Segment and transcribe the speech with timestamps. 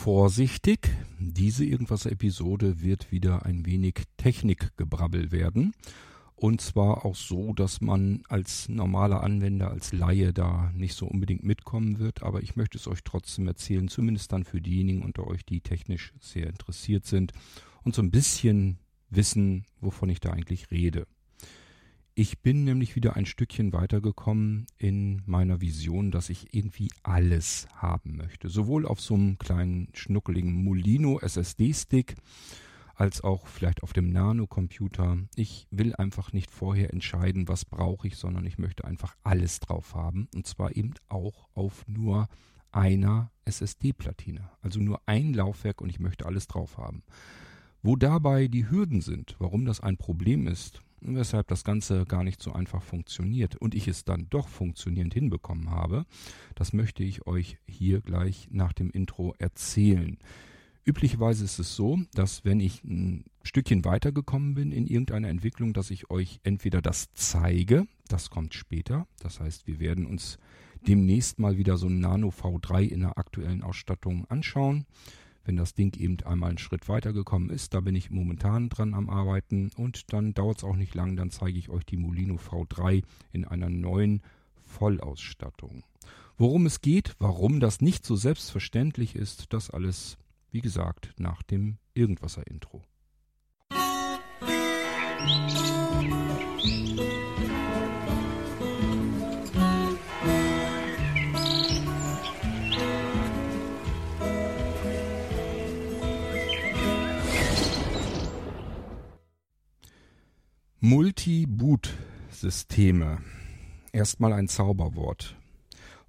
[0.00, 0.88] vorsichtig.
[1.18, 5.74] Diese Irgendwas-Episode wird wieder ein wenig Technikgebrabbel werden.
[6.36, 11.44] Und zwar auch so, dass man als normaler Anwender, als Laie da nicht so unbedingt
[11.44, 12.22] mitkommen wird.
[12.22, 16.14] Aber ich möchte es euch trotzdem erzählen, zumindest dann für diejenigen unter euch, die technisch
[16.18, 17.34] sehr interessiert sind
[17.82, 18.78] und so ein bisschen
[19.10, 21.06] wissen, wovon ich da eigentlich rede.
[22.14, 28.16] Ich bin nämlich wieder ein Stückchen weitergekommen in meiner Vision, dass ich irgendwie alles haben
[28.16, 28.48] möchte.
[28.48, 32.16] Sowohl auf so einem kleinen schnuckeligen Molino SSD-Stick
[32.96, 35.18] als auch vielleicht auf dem Nano-Computer.
[35.34, 39.94] Ich will einfach nicht vorher entscheiden, was brauche ich, sondern ich möchte einfach alles drauf
[39.94, 40.28] haben.
[40.34, 42.28] Und zwar eben auch auf nur
[42.72, 44.50] einer SSD-Platine.
[44.60, 47.02] Also nur ein Laufwerk und ich möchte alles drauf haben.
[47.82, 52.42] Wo dabei die Hürden sind, warum das ein Problem ist, weshalb das Ganze gar nicht
[52.42, 56.06] so einfach funktioniert und ich es dann doch funktionierend hinbekommen habe,
[56.54, 60.18] das möchte ich euch hier gleich nach dem Intro erzählen.
[60.84, 65.90] Üblicherweise ist es so, dass wenn ich ein Stückchen weitergekommen bin in irgendeiner Entwicklung, dass
[65.90, 70.38] ich euch entweder das zeige, das kommt später, das heißt, wir werden uns
[70.86, 74.86] demnächst mal wieder so ein Nano V3 in der aktuellen Ausstattung anschauen
[75.50, 77.74] wenn das Ding eben einmal einen Schritt weitergekommen ist.
[77.74, 81.32] Da bin ich momentan dran am Arbeiten und dann dauert es auch nicht lang, dann
[81.32, 84.22] zeige ich euch die Molino V3 in einer neuen
[84.54, 85.82] Vollausstattung.
[86.38, 90.18] Worum es geht, warum das nicht so selbstverständlich ist, das alles,
[90.52, 92.84] wie gesagt, nach dem Irgendwasser-Intro.
[96.60, 97.49] Musik
[110.82, 113.18] Multi-Boot-Systeme.
[113.92, 115.36] Erstmal ein Zauberwort.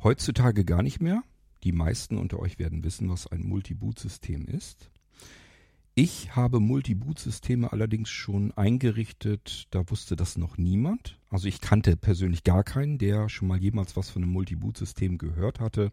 [0.02, 1.24] Heutzutage gar nicht mehr.
[1.66, 4.90] Die meisten unter euch werden wissen, was ein Multi-Boot-System ist.
[5.94, 11.20] Ich habe Multi-Boot-Systeme allerdings schon eingerichtet, da wusste das noch niemand.
[11.30, 15.60] Also ich kannte persönlich gar keinen, der schon mal jemals was von einem Multi-Boot-System gehört
[15.60, 15.92] hatte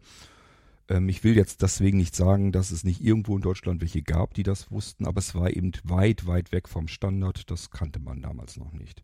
[0.89, 4.33] ähm, ich will jetzt deswegen nicht sagen, dass es nicht irgendwo in Deutschland welche gab,
[4.33, 7.49] die das wussten, aber es war eben weit, weit weg vom Standard.
[7.49, 9.03] Das kannte man damals noch nicht.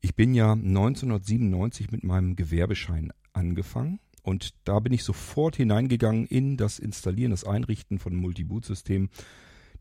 [0.00, 6.56] Ich bin ja 1997 mit meinem Gewerbeschein angefangen und da bin ich sofort hineingegangen in
[6.56, 9.10] das Installieren, das Einrichten von Multiboot-Systemen.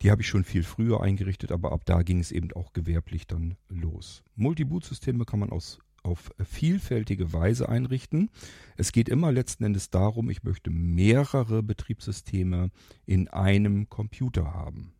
[0.02, 3.26] Die habe ich schon viel früher eingerichtet, aber ab da ging es eben auch gewerblich
[3.26, 4.24] dann los.
[4.36, 8.30] Multiboot-Systeme kann man aus auf vielfältige Weise einrichten.
[8.78, 12.72] Es geht immer letzten Endes darum, ich möchte mehrere Betriebssysteme
[13.06, 14.94] in einem Computer haben.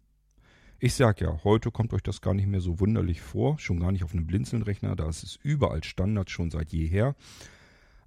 [0.80, 3.92] Ich sage ja, heute kommt euch das gar nicht mehr so wunderlich vor, schon gar
[3.92, 7.16] nicht auf einem Blinzelnrechner, da ist es überall Standard schon seit jeher.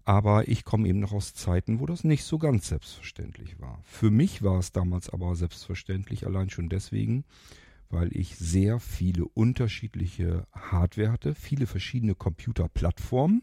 [0.05, 3.81] Aber ich komme eben noch aus Zeiten, wo das nicht so ganz selbstverständlich war.
[3.84, 7.25] Für mich war es damals aber selbstverständlich, allein schon deswegen,
[7.91, 13.43] weil ich sehr viele unterschiedliche Hardware hatte, viele verschiedene Computerplattformen.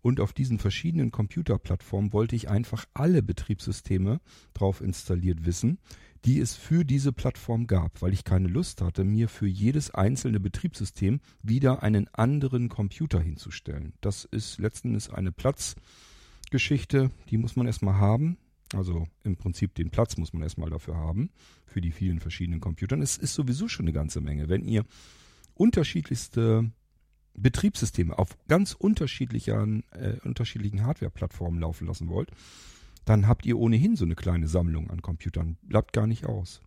[0.00, 4.20] Und auf diesen verschiedenen Computerplattformen wollte ich einfach alle Betriebssysteme
[4.52, 5.78] drauf installiert wissen,
[6.24, 10.40] die es für diese Plattform gab, weil ich keine Lust hatte, mir für jedes einzelne
[10.40, 13.92] Betriebssystem wieder einen anderen Computer hinzustellen.
[14.00, 18.38] Das ist letzten Endes eine Platzgeschichte, die muss man erstmal haben.
[18.74, 21.30] Also im Prinzip den Platz muss man erstmal dafür haben,
[21.66, 23.02] für die vielen verschiedenen Computern.
[23.02, 24.48] Es ist sowieso schon eine ganze Menge.
[24.48, 24.84] Wenn ihr
[25.54, 26.70] unterschiedlichste
[27.34, 32.30] Betriebssysteme auf ganz unterschiedlichen, äh, unterschiedlichen Hardware-Plattformen laufen lassen wollt,
[33.04, 35.56] dann habt ihr ohnehin so eine kleine Sammlung an Computern.
[35.62, 36.60] Bleibt gar nicht aus.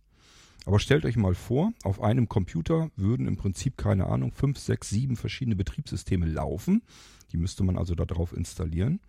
[0.66, 4.90] Aber stellt euch mal vor, auf einem Computer würden im Prinzip, keine Ahnung, fünf, sechs,
[4.90, 6.82] sieben verschiedene Betriebssysteme laufen.
[7.30, 9.00] Die müsste man also darauf installieren.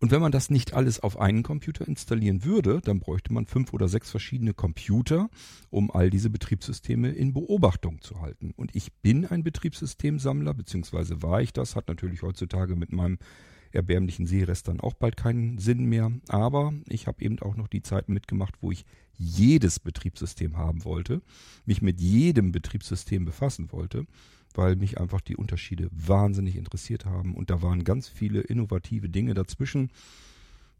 [0.00, 3.72] Und wenn man das nicht alles auf einen Computer installieren würde, dann bräuchte man fünf
[3.72, 5.30] oder sechs verschiedene Computer,
[5.70, 8.52] um all diese Betriebssysteme in Beobachtung zu halten.
[8.56, 13.18] Und ich bin ein Betriebssystemsammler, beziehungsweise war ich das, hat natürlich heutzutage mit meinem
[13.72, 16.10] erbärmlichen Seerest dann auch bald keinen Sinn mehr.
[16.28, 18.84] Aber ich habe eben auch noch die Zeiten mitgemacht, wo ich
[19.18, 21.22] jedes Betriebssystem haben wollte,
[21.64, 24.06] mich mit jedem Betriebssystem befassen wollte
[24.56, 27.34] weil mich einfach die Unterschiede wahnsinnig interessiert haben.
[27.34, 29.90] Und da waren ganz viele innovative Dinge dazwischen,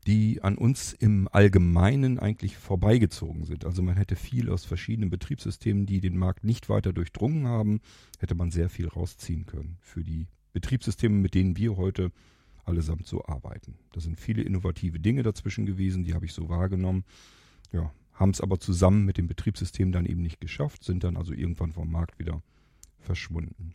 [0.06, 3.64] die an uns im Allgemeinen eigentlich vorbeigezogen sind.
[3.64, 7.80] Also man hätte viel aus verschiedenen Betriebssystemen, die den Markt nicht weiter durchdrungen haben,
[8.18, 12.12] hätte man sehr viel rausziehen können für die Betriebssysteme, mit denen wir heute
[12.64, 13.74] allesamt so arbeiten.
[13.92, 17.04] Da sind viele innovative Dinge dazwischen gewesen, die habe ich so wahrgenommen.
[17.72, 21.32] Ja, haben es aber zusammen mit dem Betriebssystem dann eben nicht geschafft, sind dann also
[21.32, 22.42] irgendwann vom Markt wieder
[23.06, 23.74] verschwunden.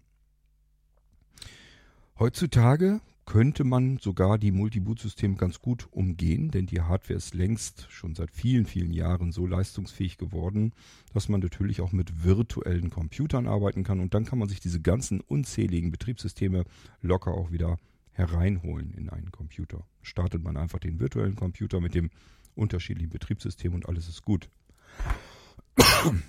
[2.19, 8.13] Heutzutage könnte man sogar die Multiboot-Systeme ganz gut umgehen, denn die Hardware ist längst schon
[8.13, 10.73] seit vielen, vielen Jahren so leistungsfähig geworden,
[11.13, 14.81] dass man natürlich auch mit virtuellen Computern arbeiten kann und dann kann man sich diese
[14.81, 16.65] ganzen unzähligen Betriebssysteme
[17.01, 17.79] locker auch wieder
[18.11, 19.85] hereinholen in einen Computer.
[20.01, 22.09] Startet man einfach den virtuellen Computer mit dem
[22.53, 24.49] unterschiedlichen Betriebssystem und alles ist gut.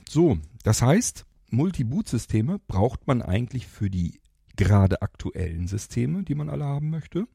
[0.09, 4.21] So, das heißt, Multi-Boot-Systeme braucht man eigentlich für die
[4.57, 7.27] gerade aktuellen Systeme, die man alle haben möchte.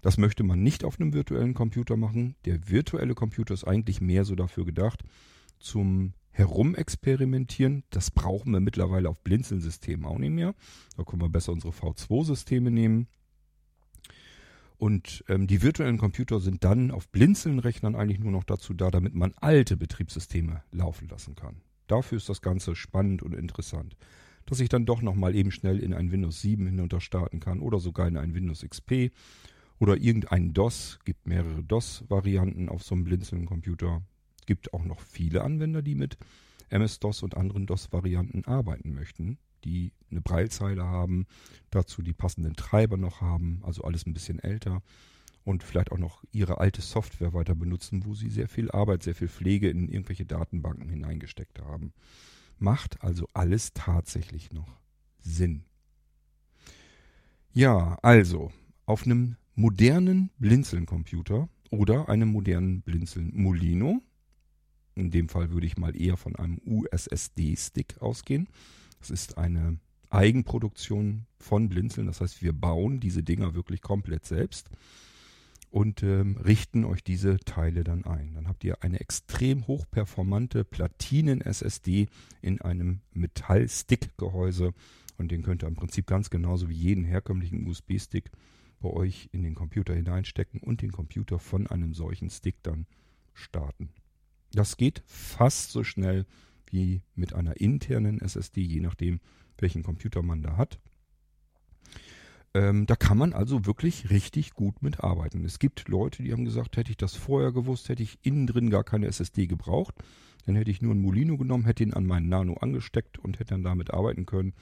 [0.00, 2.34] Das möchte man nicht auf einem virtuellen Computer machen.
[2.46, 5.02] Der virtuelle Computer ist eigentlich mehr so dafür gedacht,
[5.58, 7.84] zum Herumexperimentieren.
[7.90, 10.54] Das brauchen wir mittlerweile auf Blinzeln-Systemen auch nicht mehr.
[10.96, 13.06] Da können wir besser unsere V2-Systeme nehmen.
[14.78, 19.14] Und ähm, die virtuellen Computer sind dann auf Blinzeln-Rechnern eigentlich nur noch dazu da, damit
[19.14, 21.60] man alte Betriebssysteme laufen lassen kann.
[21.86, 23.96] Dafür ist das Ganze spannend und interessant
[24.46, 27.80] dass ich dann doch nochmal eben schnell in ein Windows 7 hinunter starten kann oder
[27.80, 29.10] sogar in ein Windows XP
[29.78, 31.00] oder irgendein DOS.
[31.04, 34.02] Gibt mehrere DOS-Varianten auf so einem Blinzeln-Computer.
[34.46, 36.16] Gibt auch noch viele Anwender, die mit
[36.70, 41.26] MS-DOS und anderen DOS-Varianten arbeiten möchten, die eine Breilzeile haben,
[41.70, 44.82] dazu die passenden Treiber noch haben, also alles ein bisschen älter
[45.46, 49.14] und vielleicht auch noch ihre alte Software weiter benutzen, wo sie sehr viel Arbeit, sehr
[49.14, 51.92] viel Pflege in irgendwelche Datenbanken hineingesteckt haben.
[52.58, 54.80] Macht also alles tatsächlich noch
[55.20, 55.62] Sinn.
[57.52, 58.50] Ja, also
[58.86, 64.02] auf einem modernen Blinzeln-Computer oder einem modernen Blinzeln Molino,
[64.96, 68.48] in dem Fall würde ich mal eher von einem USSD-Stick ausgehen.
[68.98, 69.78] Das ist eine
[70.10, 74.70] Eigenproduktion von Blinzeln, das heißt, wir bauen diese Dinger wirklich komplett selbst
[75.70, 78.34] und ähm, richten euch diese Teile dann ein.
[78.34, 82.06] Dann habt ihr eine extrem hochperformante Platinen-SSD
[82.42, 84.72] in einem Metall-Stick-Gehäuse
[85.18, 88.30] und den könnt ihr im Prinzip ganz genauso wie jeden herkömmlichen USB-Stick
[88.80, 92.86] bei euch in den Computer hineinstecken und den Computer von einem solchen Stick dann
[93.32, 93.90] starten.
[94.52, 96.26] Das geht fast so schnell
[96.66, 99.20] wie mit einer internen SSD, je nachdem,
[99.58, 100.78] welchen Computer man da hat.
[102.56, 105.44] Ähm, da kann man also wirklich richtig gut mitarbeiten.
[105.44, 108.70] Es gibt Leute, die haben gesagt, hätte ich das vorher gewusst, hätte ich innen drin
[108.70, 109.94] gar keine SSD gebraucht.
[110.46, 113.50] Dann hätte ich nur einen Molino genommen, hätte ihn an meinen Nano angesteckt und hätte
[113.50, 114.54] dann damit arbeiten können.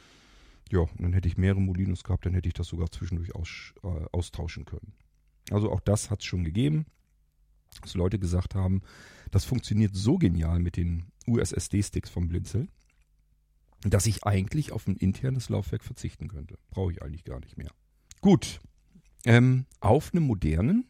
[0.73, 3.75] Ja, und dann hätte ich mehrere Molinos gehabt, dann hätte ich das sogar zwischendurch aus,
[3.85, 4.95] äh, austauschen können.
[5.53, 6.87] Also auch das hat es schon gegeben,
[7.81, 8.83] dass Leute gesagt haben,
[9.31, 12.67] das funktioniert so genial mit den USSD-Sticks vom Blinzel,
[13.83, 16.59] dass ich eigentlich auf ein internes Laufwerk verzichten könnte.
[16.71, 17.71] Brauche ich eigentlich gar nicht mehr.
[18.25, 18.63] Gut.
[19.27, 20.87] Ähm, auf einem modernen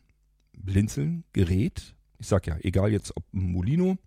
[0.56, 3.98] Blinzeln-Gerät, ich sag ja, egal jetzt ob ein Molino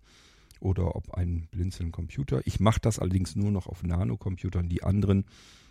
[0.60, 2.40] oder ob ein Blinzeln-Computer.
[2.46, 4.70] Ich mache das allerdings nur noch auf Nano-Computern.
[4.70, 5.26] Die anderen,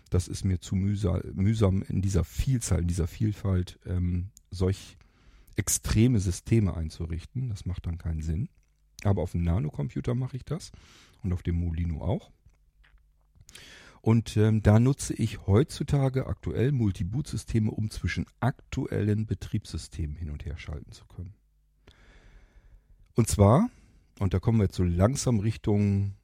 [0.08, 4.96] das ist mir zu mühsam in dieser Vielzahl, in dieser Vielfalt, ähm, solch
[5.56, 7.48] extreme Systeme einzurichten.
[7.48, 8.50] Das macht dann keinen Sinn.
[9.02, 10.70] Aber auf einem Nano-Computer mache ich das
[11.24, 12.30] und auf dem Molino auch.
[14.08, 20.56] Und ähm, da nutze ich heutzutage aktuell Multiboot-Systeme, um zwischen aktuellen Betriebssystemen hin und her
[20.56, 21.34] schalten zu können.
[23.16, 23.68] Und zwar,
[24.18, 26.14] und da kommen wir jetzt so langsam Richtung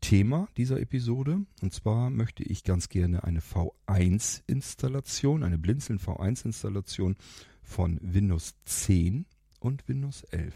[0.00, 7.14] Thema dieser Episode, und zwar möchte ich ganz gerne eine V1-Installation, eine Blinzeln V1-Installation
[7.62, 9.26] von Windows 10
[9.60, 10.54] und Windows 11.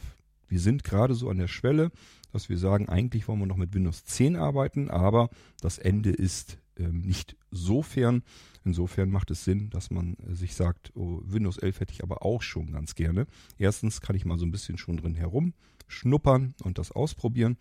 [0.49, 1.91] Wir sind gerade so an der Schwelle,
[2.33, 5.29] dass wir sagen, eigentlich wollen wir noch mit Windows 10 arbeiten, aber
[5.61, 8.23] das Ende ist ähm, nicht so fern.
[8.65, 12.23] Insofern macht es Sinn, dass man äh, sich sagt, oh, Windows 11 hätte ich aber
[12.23, 13.27] auch schon ganz gerne.
[13.59, 17.57] Erstens kann ich mal so ein bisschen schon drin herumschnuppern und das ausprobieren.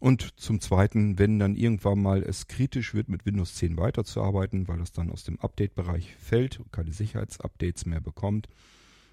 [0.00, 4.78] Und zum Zweiten, wenn dann irgendwann mal es kritisch wird, mit Windows 10 weiterzuarbeiten, weil
[4.78, 8.48] das dann aus dem Update-Bereich fällt und keine Sicherheitsupdates mehr bekommt,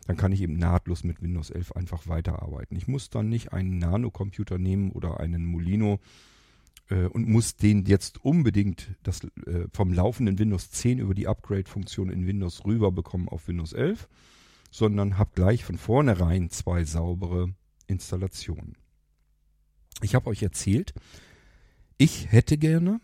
[0.08, 2.77] dann kann ich eben nahtlos mit Windows 11 einfach weiterarbeiten.
[2.77, 6.00] Ich muss dann nicht einen Nano-Computer nehmen oder einen Molino,
[6.89, 12.10] äh, und muss den jetzt unbedingt das, äh, vom laufenden Windows 10 über die Upgrade-Funktion
[12.10, 14.08] in Windows rüber bekommen auf Windows 11,
[14.72, 17.53] sondern habe gleich von vornherein zwei saubere
[17.88, 18.75] Installationen.
[20.01, 20.94] Ich habe euch erzählt,
[21.98, 23.00] ich hätte gerne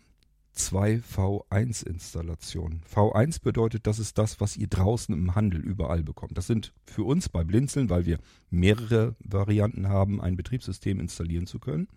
[0.52, 2.82] zwei V1-Installationen.
[2.94, 6.38] V1 bedeutet, das ist das, was ihr draußen im Handel überall bekommt.
[6.38, 11.58] Das sind für uns bei Blinzeln, weil wir mehrere Varianten haben, ein Betriebssystem installieren zu
[11.58, 11.88] können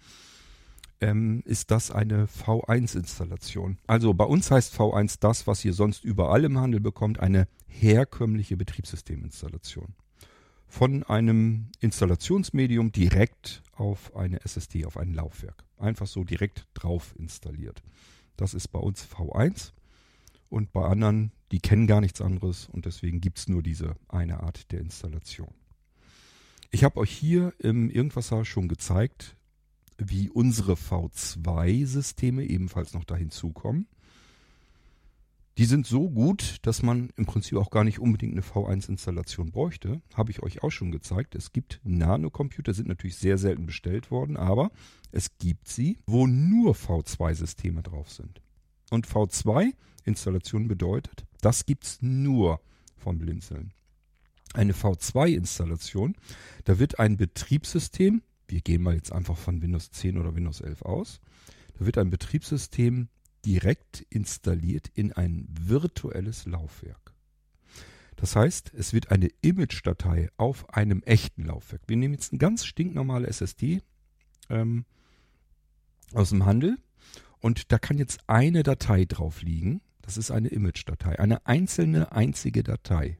[1.02, 3.78] ähm, ist das eine V1-Installation.
[3.88, 8.58] Also bei uns heißt V1 das, was ihr sonst überall im Handel bekommt, eine herkömmliche
[8.58, 9.96] Betriebssysteminstallation.
[10.68, 15.64] Von einem Installationsmedium direkt auf eine SSD, auf ein Laufwerk.
[15.78, 17.82] Einfach so direkt drauf installiert.
[18.36, 19.72] Das ist bei uns V1.
[20.50, 24.72] Und bei anderen, die kennen gar nichts anderes und deswegen gibt's nur diese eine Art
[24.72, 25.54] der Installation.
[26.70, 29.37] Ich habe euch hier im Irgendwasser schon gezeigt,
[29.98, 33.88] wie unsere V2-Systeme ebenfalls noch dahin zukommen.
[35.58, 40.02] Die sind so gut, dass man im Prinzip auch gar nicht unbedingt eine V1-Installation bräuchte.
[40.14, 41.34] Habe ich euch auch schon gezeigt.
[41.34, 44.70] Es gibt Nanocomputer, sind natürlich sehr selten bestellt worden, aber
[45.12, 48.40] es gibt sie, wo nur V2-Systeme drauf sind.
[48.92, 52.62] Und V2-Installation bedeutet, das gibt's nur
[52.96, 53.74] von Blinzeln.
[54.54, 56.16] Eine V2-Installation,
[56.66, 60.82] da wird ein Betriebssystem, wir gehen mal jetzt einfach von Windows 10 oder Windows 11
[60.84, 61.20] aus,
[61.78, 63.10] da wird ein Betriebssystem
[63.46, 67.14] direkt installiert in ein virtuelles Laufwerk.
[68.16, 71.84] Das heißt, es wird eine Image-Datei auf einem echten Laufwerk.
[71.88, 73.82] Wir nehmen jetzt eine ganz stinknormale SSD
[74.50, 74.86] ähm,
[76.14, 76.78] aus dem Handel
[77.40, 79.82] und da kann jetzt eine Datei drauf liegen.
[80.02, 83.18] Das ist eine Image-Datei, eine einzelne einzige Datei.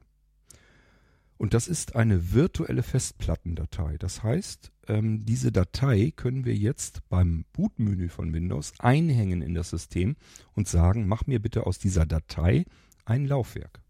[1.38, 3.96] Und das ist eine virtuelle Festplattendatei.
[3.98, 9.70] Das heißt, ähm, diese Datei können wir jetzt beim Bootmenü von Windows einhängen in das
[9.70, 10.16] System
[10.54, 12.64] und sagen, mach mir bitte aus dieser Datei
[13.04, 13.80] ein Laufwerk.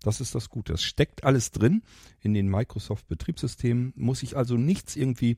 [0.00, 0.72] Das ist das Gute.
[0.72, 1.82] Das steckt alles drin
[2.20, 3.92] in den Microsoft-Betriebssystemen.
[3.96, 5.36] Muss ich also nichts irgendwie,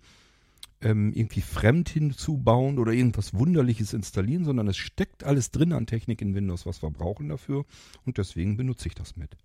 [0.81, 6.23] ähm, irgendwie fremd hinzubauen oder irgendwas Wunderliches installieren, sondern es steckt alles drin an Technik
[6.23, 7.65] in Windows, was wir brauchen dafür.
[8.05, 9.37] Und deswegen benutze ich das mit.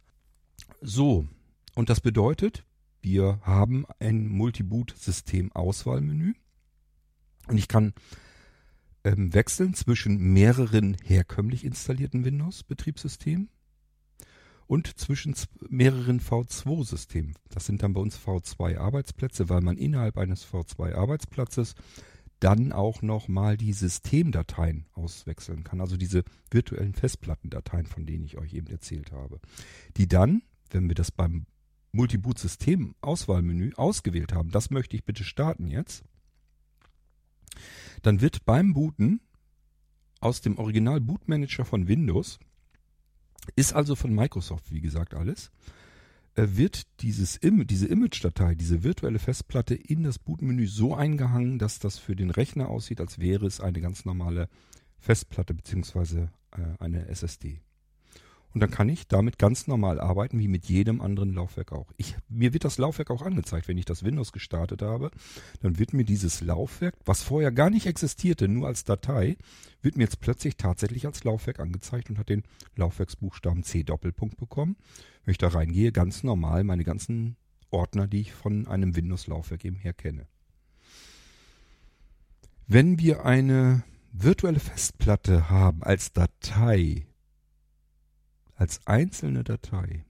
[0.82, 1.27] So,
[1.75, 2.65] und das bedeutet,
[3.01, 6.34] wir haben ein Multiboot-System-Auswahlmenü.
[7.48, 7.94] Und ich kann
[9.03, 13.50] ähm, wechseln zwischen mehreren herkömmlich installierten Windows-Betriebssystemen
[14.68, 15.36] und zwischen
[15.70, 17.36] mehreren V2-Systemen.
[17.50, 21.75] Das sind dann bei uns V2-Arbeitsplätze, weil man innerhalb eines V2-Arbeitsplatzes
[22.39, 25.82] dann auch nochmal die Systemdateien auswechseln kann.
[25.82, 29.39] Also diese virtuellen Festplattendateien, von denen ich euch eben erzählt habe.
[29.98, 31.46] Die dann, wenn wir das beim
[31.93, 36.03] Multiboot-System-Auswahlmenü ausgewählt haben, das möchte ich bitte starten jetzt,
[38.01, 39.21] dann wird beim Booten
[40.19, 42.39] aus dem Original Bootmanager von Windows,
[43.55, 45.51] ist also von Microsoft, wie gesagt, alles,
[46.35, 51.97] äh, wird dieses diese Image-Datei, diese virtuelle Festplatte in das Bootmenü so eingehangen, dass das
[51.97, 54.50] für den Rechner aussieht, als wäre es eine ganz normale
[54.97, 56.27] Festplatte bzw.
[56.51, 57.62] Äh, eine SSD.
[58.53, 61.91] Und dann kann ich damit ganz normal arbeiten, wie mit jedem anderen Laufwerk auch.
[61.98, 65.10] Ich, mir wird das Laufwerk auch angezeigt, wenn ich das Windows gestartet habe.
[65.62, 69.38] Dann wird mir dieses Laufwerk, was vorher gar nicht existierte, nur als Datei,
[69.81, 72.43] wird mir jetzt plötzlich tatsächlich als Laufwerk angezeigt und hat den
[72.75, 74.77] Laufwerksbuchstaben C Doppelpunkt bekommen.
[75.25, 77.38] Wenn ich da reingehe, ganz normal meine ganzen
[77.72, 80.27] Ordner, die ich von einem Windows-Laufwerk eben her kenne.
[82.67, 87.07] Wenn wir eine virtuelle Festplatte haben als Datei,
[88.55, 90.05] als einzelne Datei,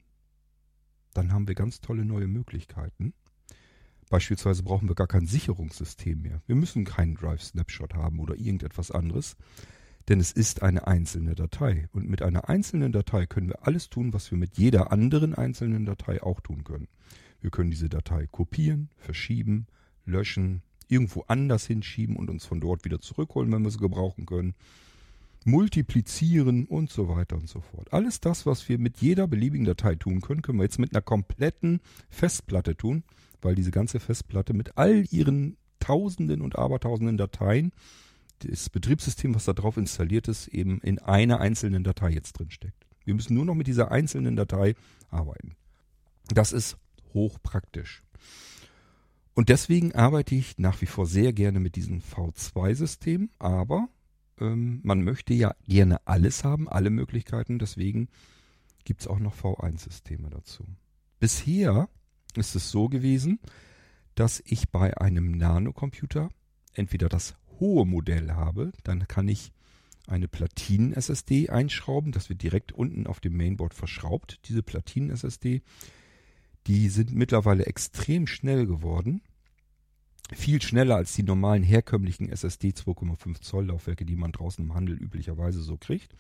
[1.14, 3.14] dann haben wir ganz tolle neue Möglichkeiten.
[4.10, 6.42] Beispielsweise brauchen wir gar kein Sicherungssystem mehr.
[6.46, 9.38] Wir müssen keinen Drive Snapshot haben oder irgendetwas anderes,
[10.08, 11.88] denn es ist eine einzelne Datei.
[11.94, 15.86] Und mit einer einzelnen Datei können wir alles tun, was wir mit jeder anderen einzelnen
[15.86, 16.88] Datei auch tun können.
[17.42, 19.68] Wir können diese Datei kopieren, verschieben,
[20.06, 24.54] löschen, irgendwo anders hinschieben und uns von dort wieder zurückholen, wenn wir sie gebrauchen können
[25.46, 27.92] multiplizieren und so weiter und so fort.
[27.94, 31.02] Alles das, was wir mit jeder beliebigen Datei tun können, können wir jetzt mit einer
[31.02, 33.04] kompletten Festplatte tun,
[33.42, 37.72] weil diese ganze Festplatte mit all ihren Tausenden und Abertausenden Dateien,
[38.40, 42.86] das Betriebssystem, was da drauf installiert ist, eben in einer einzelnen Datei jetzt drin steckt.
[43.06, 44.76] Wir müssen nur noch mit dieser einzelnen Datei
[45.10, 45.56] arbeiten.
[46.34, 46.78] Das ist
[47.14, 48.04] hochpraktisch.
[49.34, 53.90] Und deswegen arbeite ich nach wie vor sehr gerne mit diesem V2-System, aber
[54.40, 57.60] ähm, man möchte ja gerne alles haben, alle Möglichkeiten.
[57.60, 58.10] Deswegen
[58.86, 60.66] gibt es auch noch V1-Systeme dazu.
[61.20, 61.90] Bisher
[62.36, 63.40] ist es so gewesen,
[64.16, 66.30] dass ich bei einem Nanocomputer
[66.74, 69.54] entweder das hohe Modell habe, dann kann ich
[70.08, 72.12] eine Platinen-SSD einschrauben.
[72.12, 75.62] Das wird direkt unten auf dem Mainboard verschraubt, diese Platinen-SSD.
[76.68, 79.22] Die sind mittlerweile extrem schnell geworden
[80.32, 84.96] viel schneller als die normalen herkömmlichen SSD 2,5 Zoll Laufwerke, die man draußen im Handel
[84.96, 86.16] üblicherweise so kriegt.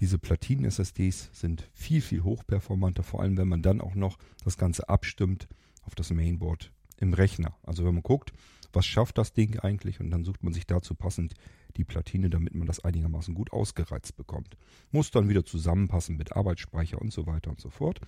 [0.00, 4.88] Diese Platinen-SSDs sind viel, viel hochperformanter, vor allem wenn man dann auch noch das Ganze
[4.88, 5.48] abstimmt
[5.82, 7.56] auf das Mainboard im Rechner.
[7.62, 8.32] Also wenn man guckt,
[8.72, 11.34] was schafft das Ding eigentlich und dann sucht man sich dazu passend
[11.76, 14.56] die Platine, damit man das einigermaßen gut ausgereizt bekommt.
[14.90, 18.00] Muss dann wieder zusammenpassen mit Arbeitsspeicher und so weiter und so fort.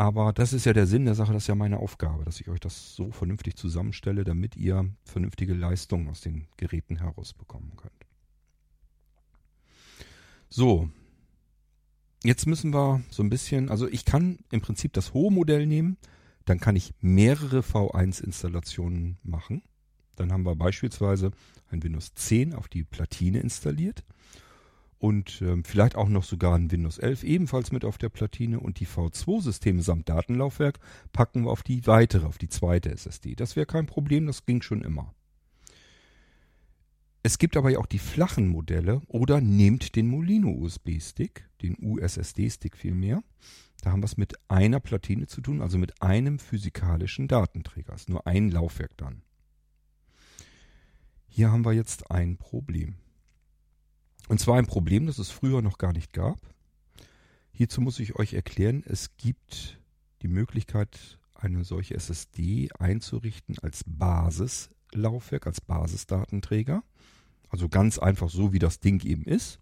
[0.00, 2.48] Aber das ist ja der Sinn der Sache, das ist ja meine Aufgabe, dass ich
[2.48, 8.06] euch das so vernünftig zusammenstelle, damit ihr vernünftige Leistungen aus den Geräten herausbekommen könnt.
[10.48, 10.88] So.
[12.24, 15.98] jetzt müssen wir so ein bisschen, also ich kann im Prinzip das hohe Modell nehmen,
[16.46, 19.60] dann kann ich mehrere V1-Installationen machen.
[20.16, 21.30] Dann haben wir beispielsweise
[21.70, 24.02] ein Windows 10 auf die Platine installiert
[25.00, 28.80] und ähm, vielleicht auch noch sogar ein Windows 11 ebenfalls mit auf der Platine und
[28.80, 30.78] die V2-Systeme samt Datenlaufwerk
[31.12, 33.34] packen wir auf die weitere, auf die zweite SSD.
[33.34, 35.14] Das wäre kein Problem, das ging schon immer.
[37.22, 42.76] Es gibt aber ja auch die flachen Modelle oder nehmt den Molino USB-Stick, den USSD-Stick
[42.76, 43.22] vielmehr.
[43.82, 47.94] Da haben wir es mit einer Platine zu tun, also mit einem physikalischen Datenträger.
[47.94, 49.22] Ist nur ein Laufwerk dann.
[51.26, 52.96] Hier haben wir jetzt ein Problem.
[54.30, 56.38] Und zwar ein Problem, das es früher noch gar nicht gab.
[57.50, 59.80] Hierzu muss ich euch erklären, es gibt
[60.22, 66.84] die Möglichkeit, eine solche SSD einzurichten als Basislaufwerk, als Basisdatenträger.
[67.48, 69.58] Also ganz einfach so, wie das Ding eben ist.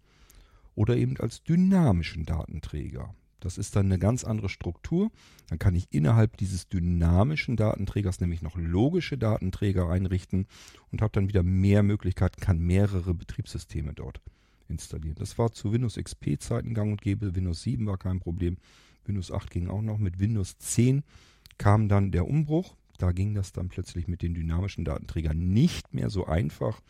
[0.75, 3.15] Oder eben als dynamischen Datenträger.
[3.39, 5.09] Das ist dann eine ganz andere Struktur.
[5.47, 10.45] Dann kann ich innerhalb dieses dynamischen Datenträgers nämlich noch logische Datenträger einrichten
[10.91, 14.21] und habe dann wieder mehr Möglichkeiten, kann mehrere Betriebssysteme dort
[14.69, 15.15] installieren.
[15.19, 17.35] Das war zu Windows XP Zeiten gang und gäbe.
[17.35, 18.57] Windows 7 war kein Problem.
[19.05, 19.97] Windows 8 ging auch noch.
[19.97, 21.03] Mit Windows 10
[21.57, 22.75] kam dann der Umbruch.
[22.97, 26.81] Da ging das dann plötzlich mit den dynamischen Datenträgern nicht mehr so einfach.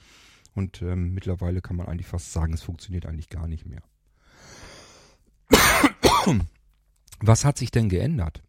[0.56, 3.84] Und ähm, mittlerweile kann man eigentlich fast sagen, es funktioniert eigentlich gar nicht mehr.
[7.20, 8.42] Was hat sich denn geändert?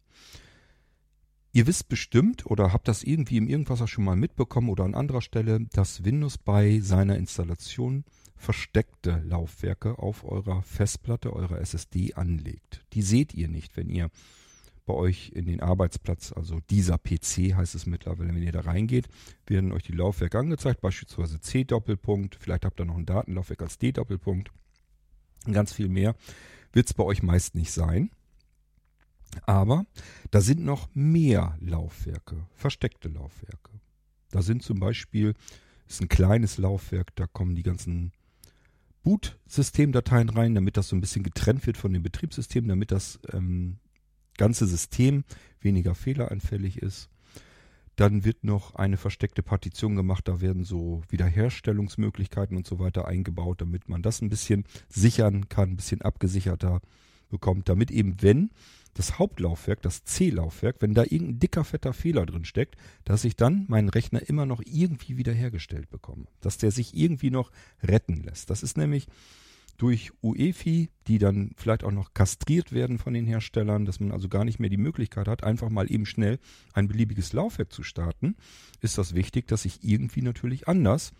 [1.53, 5.21] Ihr wisst bestimmt oder habt das irgendwie im Irgendwas schon mal mitbekommen oder an anderer
[5.21, 8.05] Stelle, dass Windows bei seiner Installation
[8.41, 12.83] versteckte Laufwerke auf eurer Festplatte, eurer SSD anlegt.
[12.93, 14.09] Die seht ihr nicht, wenn ihr
[14.87, 19.07] bei euch in den Arbeitsplatz, also dieser PC heißt es mittlerweile, wenn ihr da reingeht,
[19.45, 24.51] werden euch die Laufwerke angezeigt, beispielsweise C-Doppelpunkt, vielleicht habt ihr noch ein Datenlaufwerk als D-Doppelpunkt,
[25.51, 26.15] ganz viel mehr
[26.73, 28.09] wird es bei euch meist nicht sein.
[29.45, 29.85] Aber
[30.31, 33.71] da sind noch mehr Laufwerke, versteckte Laufwerke.
[34.31, 35.35] Da sind zum Beispiel,
[35.87, 38.11] ist ein kleines Laufwerk, da kommen die ganzen
[39.03, 43.77] Boot-Systemdateien rein, damit das so ein bisschen getrennt wird von dem Betriebssystem, damit das ähm,
[44.37, 45.23] ganze System
[45.59, 47.09] weniger fehleranfällig ist.
[47.95, 53.61] Dann wird noch eine versteckte Partition gemacht, da werden so Wiederherstellungsmöglichkeiten und so weiter eingebaut,
[53.61, 56.81] damit man das ein bisschen sichern kann, ein bisschen abgesicherter
[57.29, 58.51] bekommt, damit eben wenn
[58.93, 62.75] das Hauptlaufwerk, das C-Laufwerk, wenn da irgendein dicker, fetter Fehler drin steckt,
[63.05, 66.25] dass ich dann meinen Rechner immer noch irgendwie wiederhergestellt bekomme.
[66.41, 67.51] Dass der sich irgendwie noch
[67.83, 68.49] retten lässt.
[68.49, 69.07] Das ist nämlich
[69.77, 74.29] durch UEFI, die dann vielleicht auch noch kastriert werden von den Herstellern, dass man also
[74.29, 76.37] gar nicht mehr die Möglichkeit hat, einfach mal eben schnell
[76.73, 78.35] ein beliebiges Laufwerk zu starten,
[78.81, 81.13] ist das wichtig, dass ich irgendwie natürlich anders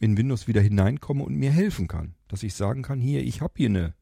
[0.00, 2.14] in Windows wieder hineinkomme und mir helfen kann.
[2.28, 3.94] Dass ich sagen kann, hier, ich habe hier eine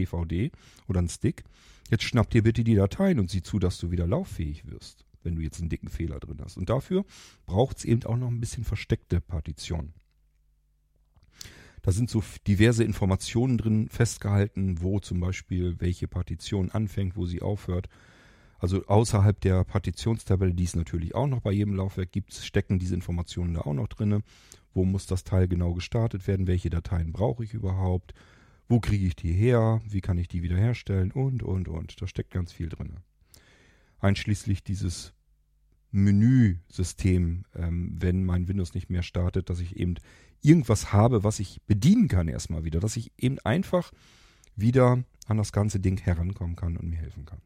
[0.00, 0.50] Installations-DVD
[0.88, 1.44] oder einen Stick.
[1.90, 5.34] Jetzt schnapp dir bitte die Dateien und sieh zu, dass du wieder lauffähig wirst, wenn
[5.34, 6.56] du jetzt einen dicken Fehler drin hast.
[6.56, 7.04] Und dafür
[7.46, 9.92] braucht es eben auch noch ein bisschen versteckte Partitionen.
[11.82, 17.40] Da sind so diverse Informationen drin festgehalten, wo zum Beispiel welche Partition anfängt, wo sie
[17.40, 17.88] aufhört.
[18.58, 22.94] Also außerhalb der Partitionstabelle, die es natürlich auch noch bei jedem Laufwerk gibt, stecken diese
[22.94, 24.22] Informationen da auch noch drin.
[24.74, 26.46] Wo muss das Teil genau gestartet werden?
[26.46, 28.12] Welche Dateien brauche ich überhaupt?
[28.70, 29.80] Wo kriege ich die her?
[29.84, 31.10] Wie kann ich die wiederherstellen?
[31.10, 32.00] Und, und, und.
[32.00, 33.00] Da steckt ganz viel drin.
[33.98, 35.12] Einschließlich dieses
[35.90, 39.96] Menüsystem, ähm, wenn mein Windows nicht mehr startet, dass ich eben
[40.40, 43.90] irgendwas habe, was ich bedienen kann erstmal wieder, dass ich eben einfach
[44.54, 47.42] wieder an das ganze Ding herankommen kann und mir helfen kann.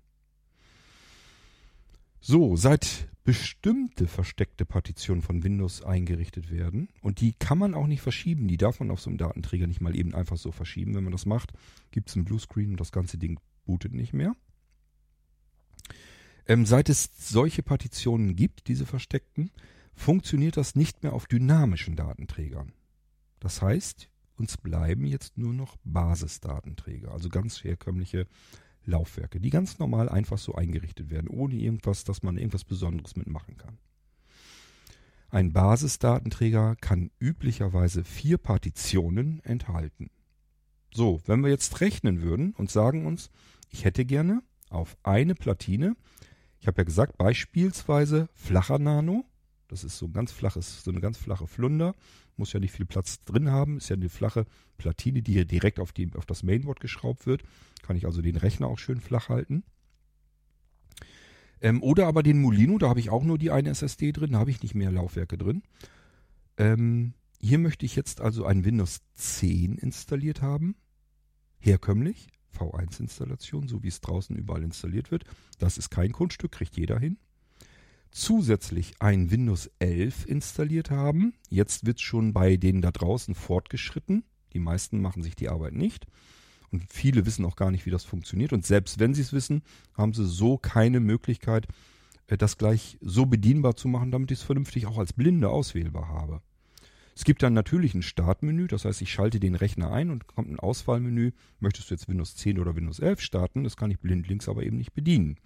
[2.26, 8.00] So, seit bestimmte versteckte Partitionen von Windows eingerichtet werden und die kann man auch nicht
[8.00, 10.94] verschieben, die darf man auf so einem Datenträger nicht mal eben einfach so verschieben.
[10.94, 11.52] Wenn man das macht,
[11.90, 14.34] gibt es einen Bluescreen und das ganze Ding bootet nicht mehr.
[16.46, 19.50] Ähm, seit es solche Partitionen gibt, diese versteckten,
[19.92, 22.72] funktioniert das nicht mehr auf dynamischen Datenträgern.
[23.38, 28.26] Das heißt, uns bleiben jetzt nur noch Basisdatenträger, also ganz herkömmliche
[28.86, 33.56] Laufwerke, die ganz normal einfach so eingerichtet werden, ohne irgendwas, dass man irgendwas Besonderes mitmachen
[33.56, 33.78] kann.
[35.30, 40.10] Ein Basisdatenträger kann üblicherweise vier Partitionen enthalten.
[40.92, 43.30] So, wenn wir jetzt rechnen würden und sagen uns,
[43.70, 45.96] ich hätte gerne auf eine Platine
[46.64, 49.26] ich habe ja gesagt, beispielsweise flacher Nano.
[49.68, 51.94] Das ist so ein ganz flaches, so eine ganz flache Flunder.
[52.36, 53.76] Muss ja nicht viel Platz drin haben.
[53.76, 57.42] Ist ja eine flache Platine, die direkt auf, die, auf das Mainboard geschraubt wird.
[57.82, 59.64] Kann ich also den Rechner auch schön flach halten.
[61.60, 64.38] Ähm, oder aber den Molino, da habe ich auch nur die eine SSD drin, da
[64.38, 65.62] habe ich nicht mehr Laufwerke drin.
[66.58, 70.76] Ähm, hier möchte ich jetzt also ein Windows 10 installiert haben.
[71.58, 75.24] herkömmlich, V1-Installation, so wie es draußen überall installiert wird.
[75.58, 77.16] Das ist kein Kunststück, kriegt jeder hin.
[78.14, 81.34] Zusätzlich ein Windows 11 installiert haben.
[81.48, 84.22] Jetzt wird es schon bei denen da draußen fortgeschritten.
[84.52, 86.06] Die meisten machen sich die Arbeit nicht.
[86.70, 88.52] Und viele wissen auch gar nicht, wie das funktioniert.
[88.52, 89.62] Und selbst wenn sie es wissen,
[89.94, 91.66] haben sie so keine Möglichkeit,
[92.28, 96.06] äh, das gleich so bedienbar zu machen, damit ich es vernünftig auch als Blinde auswählbar
[96.06, 96.40] habe.
[97.16, 100.52] Es gibt dann natürlich ein Startmenü, das heißt, ich schalte den Rechner ein und kommt
[100.52, 101.32] ein Auswahlmenü.
[101.58, 103.64] Möchtest du jetzt Windows 10 oder Windows 11 starten?
[103.64, 105.36] Das kann ich blindlings aber eben nicht bedienen.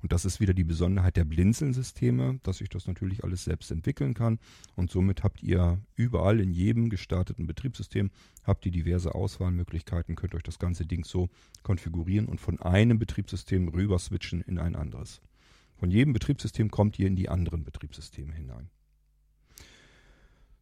[0.00, 4.14] Und das ist wieder die Besonderheit der Blinzeln-Systeme, dass ich das natürlich alles selbst entwickeln
[4.14, 4.38] kann.
[4.76, 8.10] Und somit habt ihr überall in jedem gestarteten Betriebssystem
[8.44, 11.28] habt ihr diverse Auswahlmöglichkeiten, könnt euch das ganze Ding so
[11.64, 15.20] konfigurieren und von einem Betriebssystem rüber switchen in ein anderes.
[15.76, 18.70] Von jedem Betriebssystem kommt ihr in die anderen Betriebssysteme hinein.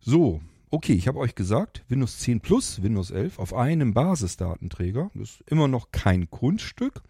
[0.00, 5.10] So, okay, ich habe euch gesagt, Windows 10 Plus, Windows 11 auf einem Basisdatenträger.
[5.14, 7.02] Das ist immer noch kein Kunststück,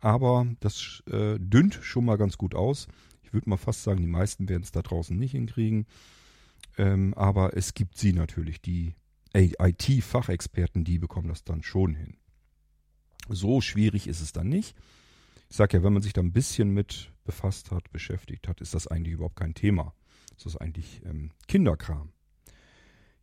[0.00, 2.88] aber das äh, dünnt schon mal ganz gut aus.
[3.22, 5.86] Ich würde mal fast sagen, die meisten werden es da draußen nicht hinkriegen.
[6.78, 8.94] Ähm, aber es gibt sie natürlich, die
[9.34, 12.16] IT-Fachexperten, die bekommen das dann schon hin.
[13.28, 14.74] So schwierig ist es dann nicht.
[15.48, 18.74] Ich sage ja, wenn man sich da ein bisschen mit befasst hat, beschäftigt hat, ist
[18.74, 19.94] das eigentlich überhaupt kein Thema.
[20.34, 22.12] Das ist eigentlich ähm, Kinderkram.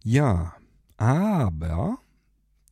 [0.04, 0.56] Ja,
[0.98, 1.98] aber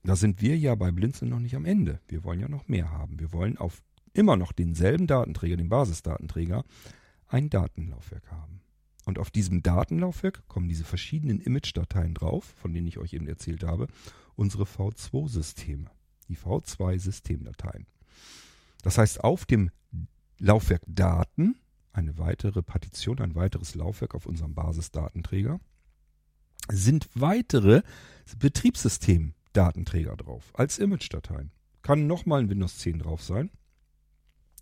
[0.03, 1.99] da sind wir ja bei Blinzeln noch nicht am Ende.
[2.07, 3.19] Wir wollen ja noch mehr haben.
[3.19, 3.81] Wir wollen auf
[4.15, 6.63] immer noch denselben Datenträger, den Basisdatenträger,
[7.27, 8.61] ein Datenlaufwerk haben.
[9.05, 13.63] Und auf diesem Datenlaufwerk kommen diese verschiedenen Image-Dateien drauf, von denen ich euch eben erzählt
[13.63, 13.87] habe,
[14.35, 15.91] unsere V2-Systeme,
[16.27, 17.85] die V2-Systemdateien.
[18.81, 19.69] Das heißt, auf dem
[20.39, 21.55] Laufwerk Daten
[21.93, 25.59] eine weitere Partition, ein weiteres Laufwerk auf unserem Basisdatenträger,
[26.69, 27.83] sind weitere
[28.37, 31.51] Betriebssystem-Datenträger drauf, als Image-Dateien.
[31.83, 33.51] Kann nochmal ein Windows 10 drauf sein.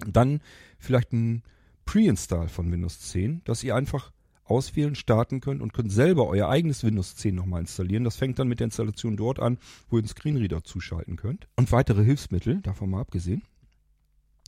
[0.08, 0.42] Dann
[0.80, 1.44] vielleicht ein
[1.86, 4.12] Pre-Install von Windows 10, dass ihr einfach
[4.46, 8.04] auswählen, starten könnt und könnt selber euer eigenes Windows 10 nochmal installieren.
[8.04, 9.58] Das fängt dann mit der Installation dort an,
[9.90, 11.48] wo ihr den Screenreader zuschalten könnt.
[11.56, 13.44] Und weitere Hilfsmittel, davon mal abgesehen.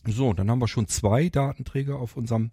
[0.05, 2.51] So, dann haben wir schon zwei Datenträger auf unserem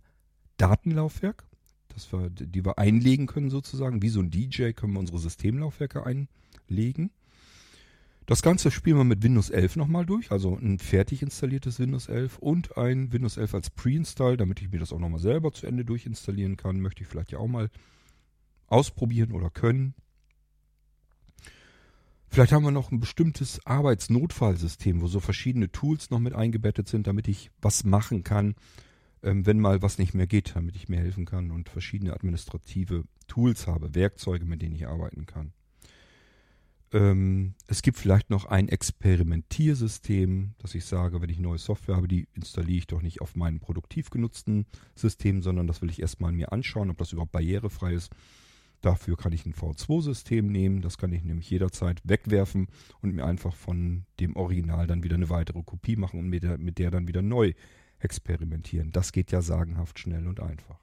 [0.57, 1.45] Datenlaufwerk,
[1.89, 4.03] das wir, die wir einlegen können sozusagen.
[4.03, 7.11] Wie so ein DJ können wir unsere Systemlaufwerke einlegen.
[8.27, 12.39] Das Ganze spielen wir mit Windows 11 nochmal durch, also ein fertig installiertes Windows 11
[12.39, 15.85] und ein Windows 11 als Pre-Install, damit ich mir das auch nochmal selber zu Ende
[15.85, 16.81] durchinstallieren kann.
[16.81, 17.69] Möchte ich vielleicht ja auch mal
[18.69, 19.95] ausprobieren oder können.
[22.29, 27.07] Vielleicht haben wir noch ein bestimmtes Arbeitsnotfallsystem, wo so verschiedene Tools noch mit eingebettet sind,
[27.07, 28.55] damit ich was machen kann,
[29.23, 33.05] ähm, wenn mal was nicht mehr geht, damit ich mir helfen kann und verschiedene administrative
[33.27, 35.53] Tools habe, Werkzeuge, mit denen ich arbeiten kann.
[36.93, 42.09] Ähm, es gibt vielleicht noch ein Experimentiersystem, dass ich sage, wenn ich neue Software habe,
[42.09, 46.33] die installiere ich doch nicht auf meinem produktiv genutzten System, sondern das will ich erstmal
[46.33, 48.11] mir anschauen, ob das überhaupt barrierefrei ist
[48.83, 52.67] Dafür kann ich ein V2-System nehmen, das kann ich nämlich jederzeit wegwerfen
[53.01, 56.59] und mir einfach von dem Original dann wieder eine weitere Kopie machen und mit der,
[56.59, 57.53] mit der dann wieder neu
[58.01, 58.91] experimentieren.
[58.91, 60.81] Das geht ja sagenhaft schnell und einfach.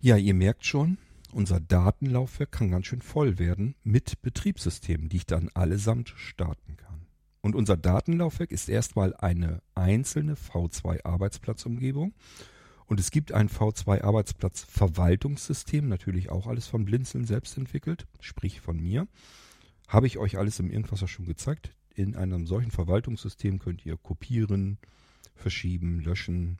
[0.00, 0.96] Ja, ihr merkt schon,
[1.32, 7.06] unser Datenlaufwerk kann ganz schön voll werden mit Betriebssystemen, die ich dann allesamt starten kann.
[7.40, 12.14] Und unser Datenlaufwerk ist erstmal eine einzelne V2-Arbeitsplatzumgebung
[12.86, 19.08] und es gibt ein V2-Arbeitsplatz-Verwaltungssystem, natürlich auch alles von Blinzeln selbst entwickelt, sprich von mir.
[19.88, 21.74] Habe ich euch alles im Irgendwasser schon gezeigt.
[21.94, 24.78] In einem solchen Verwaltungssystem könnt ihr kopieren,
[25.34, 26.58] verschieben, löschen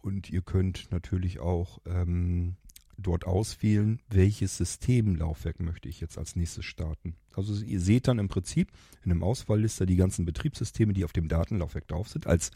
[0.00, 2.56] und ihr könnt natürlich auch ähm,
[2.98, 7.14] dort auswählen, welches Systemlaufwerk möchte ich jetzt als nächstes starten.
[7.34, 8.70] Also ihr seht dann im Prinzip
[9.04, 12.50] in einem Auswahlliste die ganzen Betriebssysteme, die auf dem Datenlaufwerk drauf sind, als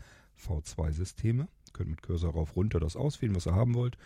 [0.47, 3.97] V2-Systeme könnt mit Cursor rauf runter das auswählen, was ihr haben wollt.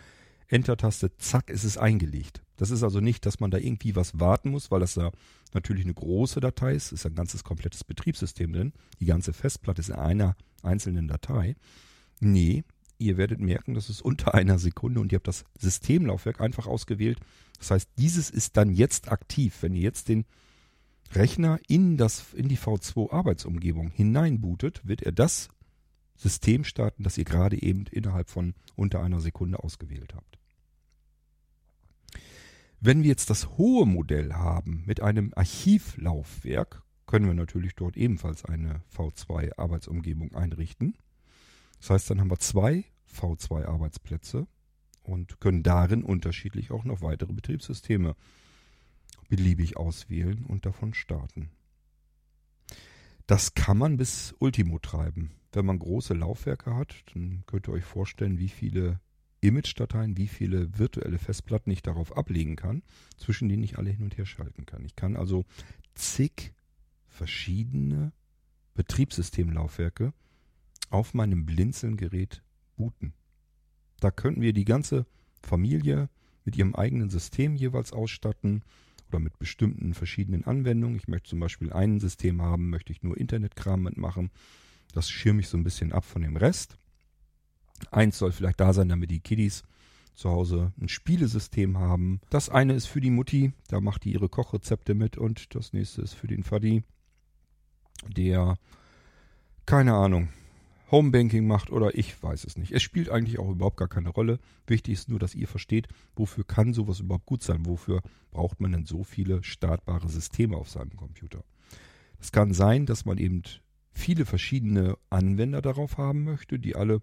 [0.49, 2.41] Enter-Taste, zack, ist es eingelegt.
[2.55, 5.11] Das ist also nicht, dass man da irgendwie was warten muss, weil das da
[5.53, 6.93] natürlich eine große Datei ist.
[6.93, 8.73] Ist ein ganzes komplettes Betriebssystem drin.
[8.99, 11.55] Die ganze Festplatte ist in einer einzelnen Datei.
[12.19, 12.63] Nee,
[12.97, 17.19] ihr werdet merken, das ist unter einer Sekunde und ihr habt das Systemlaufwerk einfach ausgewählt.
[17.59, 19.57] Das heißt, dieses ist dann jetzt aktiv.
[19.61, 20.25] Wenn ihr jetzt den
[21.13, 25.49] Rechner in, das, in die V2-Arbeitsumgebung hineinbootet, wird er das
[26.15, 30.39] System starten, das ihr gerade eben innerhalb von unter einer Sekunde ausgewählt habt.
[32.79, 38.45] Wenn wir jetzt das hohe Modell haben mit einem Archivlaufwerk, können wir natürlich dort ebenfalls
[38.45, 40.95] eine V2-Arbeitsumgebung einrichten.
[41.79, 44.47] Das heißt, dann haben wir zwei V2-Arbeitsplätze
[45.03, 48.15] und können darin unterschiedlich auch noch weitere Betriebssysteme
[49.29, 51.49] beliebig auswählen und davon starten.
[53.25, 55.31] Das kann man bis Ultimo treiben.
[55.51, 58.99] Wenn man große Laufwerke hat, dann könnt ihr euch vorstellen, wie viele
[59.41, 62.83] Image-Dateien, wie viele virtuelle Festplatten ich darauf ablegen kann,
[63.17, 64.83] zwischen denen ich alle hin und her schalten kann.
[64.85, 65.45] Ich kann also
[65.93, 66.53] zig
[67.07, 68.13] verschiedene
[68.75, 70.13] Betriebssystemlaufwerke
[70.89, 72.43] auf meinem Blinzeln-Gerät
[72.75, 73.13] booten.
[73.99, 75.05] Da könnten wir die ganze
[75.41, 76.09] Familie
[76.45, 78.63] mit ihrem eigenen System jeweils ausstatten
[79.09, 80.97] oder mit bestimmten verschiedenen Anwendungen.
[80.97, 84.31] Ich möchte zum Beispiel ein System haben, möchte ich nur Internetkram mitmachen.
[84.93, 86.77] Das schirme ich so ein bisschen ab von dem Rest.
[87.91, 89.63] Eins soll vielleicht da sein, damit die Kiddies
[90.15, 92.19] zu Hause ein Spielesystem haben.
[92.29, 96.01] Das eine ist für die Mutti, da macht die ihre Kochrezepte mit und das nächste
[96.01, 96.83] ist für den Faddy,
[98.07, 98.57] der,
[99.65, 100.29] keine Ahnung,
[100.89, 102.71] Homebanking macht oder ich weiß es nicht.
[102.71, 104.39] Es spielt eigentlich auch überhaupt gar keine Rolle.
[104.67, 107.65] Wichtig ist nur, dass ihr versteht, wofür kann sowas überhaupt gut sein?
[107.65, 111.43] Wofür braucht man denn so viele startbare Systeme auf seinem Computer?
[112.19, 113.43] Es kann sein, dass man eben
[113.91, 117.01] viele verschiedene Anwender darauf haben möchte, die alle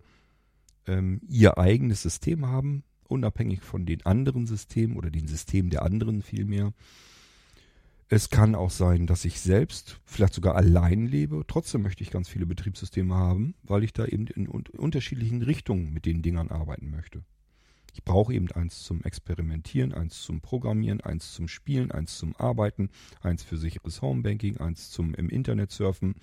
[0.86, 6.22] ähm, ihr eigenes System haben, unabhängig von den anderen Systemen oder den Systemen der anderen
[6.22, 6.72] vielmehr.
[8.08, 11.44] Es kann auch sein, dass ich selbst vielleicht sogar allein lebe.
[11.46, 16.04] Trotzdem möchte ich ganz viele Betriebssysteme haben, weil ich da eben in unterschiedlichen Richtungen mit
[16.04, 17.24] den Dingern arbeiten möchte.
[17.94, 22.90] Ich brauche eben eins zum Experimentieren, eins zum Programmieren, eins zum Spielen, eins zum Arbeiten,
[23.22, 26.16] eins für sicheres Homebanking, eins zum im Internet surfen.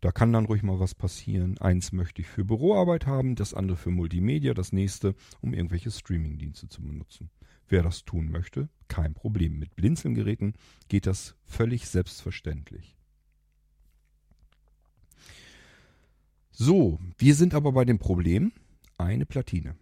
[0.00, 1.58] Da kann dann ruhig mal was passieren.
[1.58, 6.68] Eins möchte ich für Büroarbeit haben, das andere für Multimedia, das nächste, um irgendwelche Streamingdienste
[6.68, 7.30] zu benutzen.
[7.72, 9.58] Wer das tun möchte, kein Problem.
[9.58, 10.52] Mit Blinzelgeräten
[10.88, 12.98] geht das völlig selbstverständlich.
[16.50, 18.52] So, wir sind aber bei dem Problem,
[18.98, 19.74] eine Platine.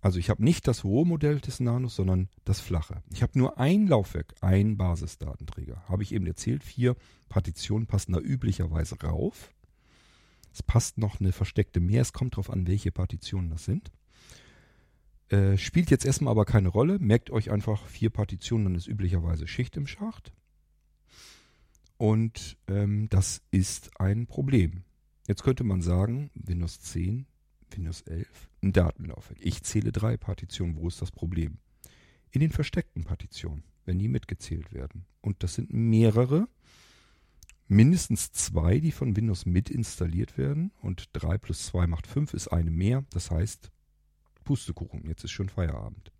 [0.00, 3.02] Also ich habe nicht das hohe Modell des Nanos, sondern das flache.
[3.10, 5.88] Ich habe nur ein Laufwerk, ein Basisdatenträger.
[5.88, 6.94] Habe ich eben erzählt, vier
[7.28, 9.52] Partitionen passen da üblicherweise rauf.
[10.52, 12.02] Es passt noch eine versteckte mehr.
[12.02, 13.90] Es kommt darauf an, welche Partitionen das sind.
[15.30, 16.98] Äh, spielt jetzt erstmal aber keine Rolle.
[16.98, 20.32] Merkt euch einfach vier Partitionen, dann ist üblicherweise Schicht im Schacht.
[21.98, 24.84] Und ähm, das ist ein Problem.
[25.26, 27.26] Jetzt könnte man sagen, Windows 10,
[27.74, 29.38] Windows 11, ein Datenlaufwerk.
[29.42, 30.76] Ich zähle drei Partitionen.
[30.76, 31.58] Wo ist das Problem?
[32.30, 35.04] In den versteckten Partitionen, wenn die mitgezählt werden.
[35.20, 36.48] Und das sind mehrere,
[37.66, 40.70] mindestens zwei, die von Windows mit installiert werden.
[40.80, 43.04] Und drei plus zwei macht fünf, ist eine mehr.
[43.10, 43.70] Das heißt,
[44.48, 46.10] Pustekuchen, jetzt ist schon Feierabend.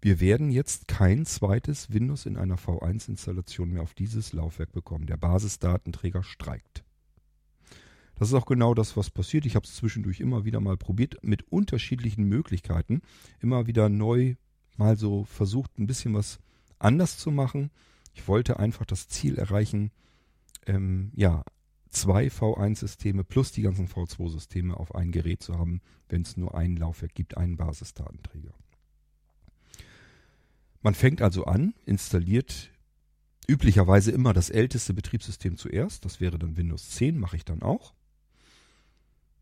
[0.00, 5.04] Wir werden jetzt kein zweites Windows in einer V1-Installation mehr auf dieses Laufwerk bekommen.
[5.04, 6.84] Der Basisdatenträger streikt.
[8.14, 9.44] Das ist auch genau das, was passiert.
[9.44, 13.02] Ich habe es zwischendurch immer wieder mal probiert, mit unterschiedlichen Möglichkeiten.
[13.40, 14.36] Immer wieder neu
[14.78, 16.38] mal so versucht, ein bisschen was
[16.78, 17.70] anders zu machen.
[18.14, 19.90] Ich wollte einfach das Ziel erreichen,
[20.64, 21.44] ähm, ja,
[21.94, 26.76] zwei V1-Systeme plus die ganzen V2-Systeme auf ein Gerät zu haben, wenn es nur ein
[26.76, 28.52] Laufwerk gibt, einen Basisdatenträger.
[30.82, 32.70] Man fängt also an, installiert
[33.46, 36.04] üblicherweise immer das älteste Betriebssystem zuerst.
[36.04, 37.94] Das wäre dann Windows 10, mache ich dann auch.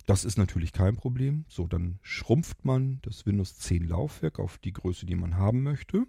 [0.07, 1.45] Das ist natürlich kein Problem.
[1.49, 6.07] So, dann schrumpft man das Windows 10 Laufwerk auf die Größe, die man haben möchte.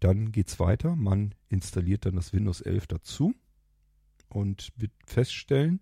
[0.00, 0.94] Dann geht es weiter.
[0.94, 3.34] Man installiert dann das Windows 11 dazu
[4.28, 5.80] und wird feststellen,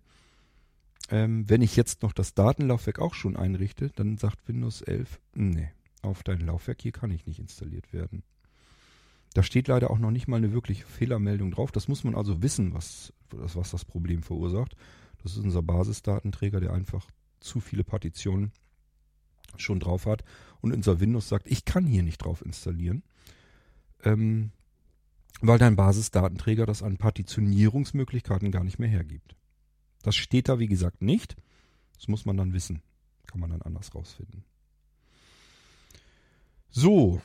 [1.09, 5.71] ähm, wenn ich jetzt noch das Datenlaufwerk auch schon einrichte, dann sagt Windows 11, nee,
[6.01, 8.23] auf dein Laufwerk hier kann ich nicht installiert werden.
[9.33, 11.71] Da steht leider auch noch nicht mal eine wirkliche Fehlermeldung drauf.
[11.71, 14.75] Das muss man also wissen, was, was das Problem verursacht.
[15.21, 17.05] Das ist unser Basisdatenträger, der einfach
[17.41, 18.53] zu viele Partitionen
[19.57, 20.23] schon drauf hat.
[20.61, 23.03] Und unser Windows sagt, ich kann hier nicht drauf installieren.
[24.03, 24.51] Ähm,
[25.41, 29.35] weil dein Basisdatenträger das an Partitionierungsmöglichkeiten gar nicht mehr hergibt.
[30.03, 31.35] Das steht da, wie gesagt, nicht.
[31.97, 32.81] Das muss man dann wissen.
[33.25, 34.43] Kann man dann anders rausfinden.
[36.69, 37.21] So,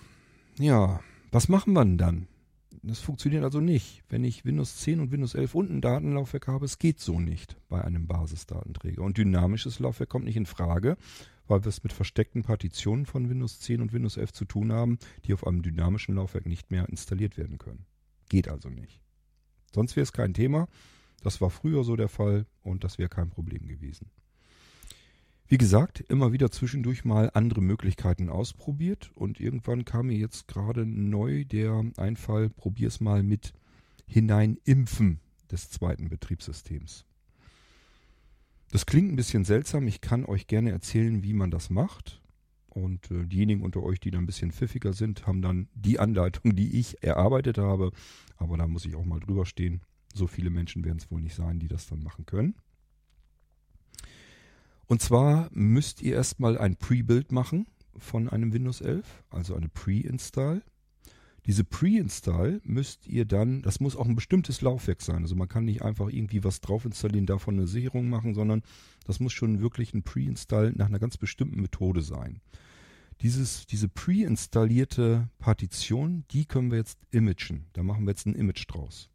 [0.58, 2.26] ja, was machen wir denn dann?
[2.82, 4.02] Das funktioniert also nicht.
[4.08, 7.56] Wenn ich Windows 10 und Windows 11 und ein Datenlaufwerk habe, es geht so nicht
[7.68, 9.02] bei einem Basisdatenträger.
[9.02, 10.96] Und dynamisches Laufwerk kommt nicht in Frage,
[11.46, 14.98] weil wir es mit versteckten Partitionen von Windows 10 und Windows 11 zu tun haben,
[15.26, 17.84] die auf einem dynamischen Laufwerk nicht mehr installiert werden können.
[18.30, 19.02] Geht also nicht.
[19.74, 20.68] Sonst wäre es kein Thema.
[21.22, 24.10] Das war früher so der Fall und das wäre kein Problem gewesen.
[25.48, 30.86] Wie gesagt, immer wieder zwischendurch mal andere Möglichkeiten ausprobiert und irgendwann kam mir jetzt gerade
[30.86, 33.52] neu der Einfall, probier's mal mit
[34.06, 35.18] Hineinimpfen
[35.50, 37.04] des zweiten Betriebssystems.
[38.70, 42.19] Das klingt ein bisschen seltsam, ich kann euch gerne erzählen, wie man das macht.
[42.70, 46.54] Und äh, diejenigen unter euch, die da ein bisschen pfiffiger sind, haben dann die Anleitung,
[46.56, 47.90] die ich erarbeitet habe.
[48.36, 49.82] Aber da muss ich auch mal drüber stehen.
[50.14, 52.54] So viele Menschen werden es wohl nicht sein, die das dann machen können.
[54.86, 60.62] Und zwar müsst ihr erstmal ein Pre-Build machen von einem Windows 11, also eine Pre-Install.
[61.46, 65.22] Diese Pre-Install müsst ihr dann, das muss auch ein bestimmtes Laufwerk sein.
[65.22, 68.62] Also man kann nicht einfach irgendwie was drauf installieren, davon eine Sicherung machen, sondern
[69.06, 72.40] das muss schon wirklich ein Pre-Install nach einer ganz bestimmten Methode sein.
[73.22, 77.66] Dieses, diese pre-installierte Partition, die können wir jetzt imagen.
[77.72, 79.10] Da machen wir jetzt ein Image draus.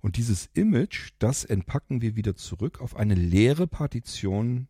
[0.00, 4.68] Und dieses Image, das entpacken wir wieder zurück auf eine leere Partition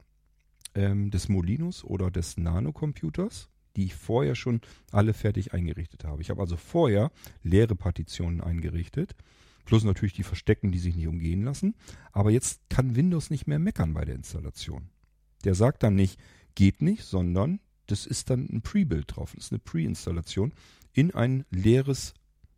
[0.74, 4.60] ähm, des Molinos oder des Nanocomputers, die ich vorher schon
[4.90, 6.22] alle fertig eingerichtet habe.
[6.22, 7.12] Ich habe also vorher
[7.42, 9.14] leere Partitionen eingerichtet,
[9.64, 11.74] plus natürlich die Verstecken, die sich nicht umgehen lassen.
[12.12, 14.88] Aber jetzt kann Windows nicht mehr meckern bei der Installation.
[15.44, 16.18] Der sagt dann nicht,
[16.54, 19.32] geht nicht, sondern das ist dann ein Pre-Build drauf.
[19.34, 20.52] Das ist eine Pre-Installation
[20.92, 22.14] in ein leeres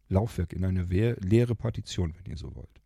[0.09, 2.81] Laufwerk, in eine leere Partition, wenn ihr so wollt.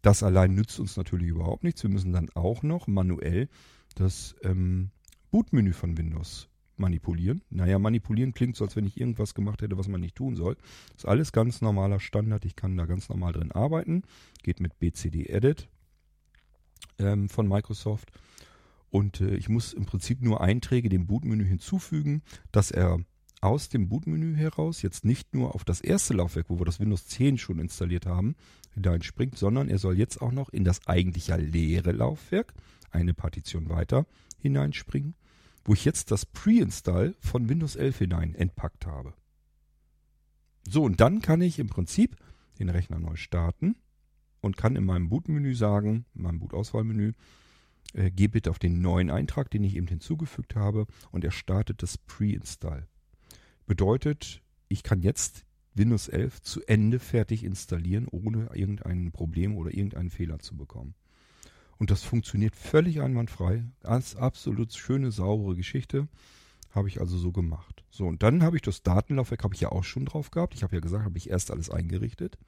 [0.00, 1.82] Das allein nützt uns natürlich überhaupt nichts.
[1.84, 3.48] Wir müssen dann auch noch manuell
[3.94, 4.90] das ähm,
[5.30, 6.48] Bootmenü von Windows
[6.82, 7.40] manipulieren.
[7.48, 10.56] Naja, manipulieren klingt so, als wenn ich irgendwas gemacht hätte, was man nicht tun soll.
[10.88, 12.44] Das ist alles ganz normaler Standard.
[12.44, 14.02] Ich kann da ganz normal drin arbeiten.
[14.42, 15.68] Geht mit BCD Edit
[16.98, 18.10] ähm, von Microsoft.
[18.90, 22.98] Und äh, ich muss im Prinzip nur Einträge dem Bootmenü hinzufügen, dass er
[23.40, 27.06] aus dem Bootmenü heraus jetzt nicht nur auf das erste Laufwerk, wo wir das Windows
[27.06, 28.36] 10 schon installiert haben,
[28.74, 32.54] hineinspringt, sondern er soll jetzt auch noch in das eigentlich ja leere Laufwerk,
[32.90, 34.06] eine Partition weiter,
[34.38, 35.14] hineinspringen,
[35.64, 39.14] wo ich jetzt das Pre-Install von Windows 11 hinein entpackt habe.
[40.68, 42.16] So, und dann kann ich im Prinzip
[42.58, 43.76] den Rechner neu starten
[44.40, 47.12] und kann in meinem Bootmenü sagen, in meinem Bootauswahlmenü,
[47.94, 51.82] äh, geh bitte auf den neuen Eintrag, den ich eben hinzugefügt habe, und er startet
[51.82, 52.86] das Pre-Install.
[53.66, 55.44] Bedeutet, ich kann jetzt
[55.74, 60.94] Windows 11 zu Ende fertig installieren, ohne irgendein Problem oder irgendeinen Fehler zu bekommen.
[61.82, 63.64] Und das funktioniert völlig einwandfrei.
[63.80, 66.06] Ganz absolut schöne, saubere Geschichte.
[66.70, 67.82] Habe ich also so gemacht.
[67.90, 70.54] So, und dann habe ich das Datenlaufwerk, habe ich ja auch schon drauf gehabt.
[70.54, 72.38] Ich habe ja gesagt, habe ich erst alles eingerichtet.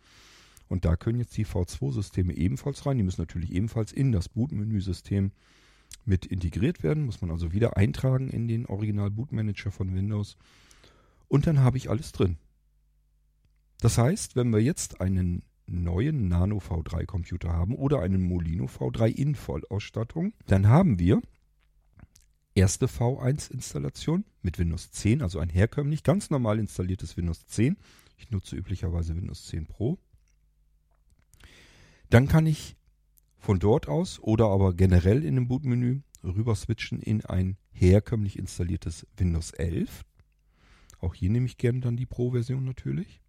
[0.68, 2.96] Und da können jetzt die V2-Systeme ebenfalls rein.
[2.96, 5.32] Die müssen natürlich ebenfalls in das Bootmenü-System
[6.04, 7.04] mit integriert werden.
[7.04, 10.36] Muss man also wieder eintragen in den Original-Bootmanager von Windows.
[11.26, 12.36] Und dann habe ich alles drin.
[13.80, 19.08] Das heißt, wenn wir jetzt einen neuen Nano V3 Computer haben oder einen Molino V3
[19.08, 21.22] in Vollausstattung, dann haben wir
[22.54, 27.76] erste V1 Installation mit Windows 10, also ein herkömmlich ganz normal installiertes Windows 10.
[28.16, 29.98] Ich nutze üblicherweise Windows 10 Pro.
[32.10, 32.76] Dann kann ich
[33.38, 39.06] von dort aus oder aber generell in dem Bootmenü rüber switchen in ein herkömmlich installiertes
[39.16, 40.04] Windows 11.
[41.00, 43.20] Auch hier nehme ich gerne dann die Pro-Version natürlich.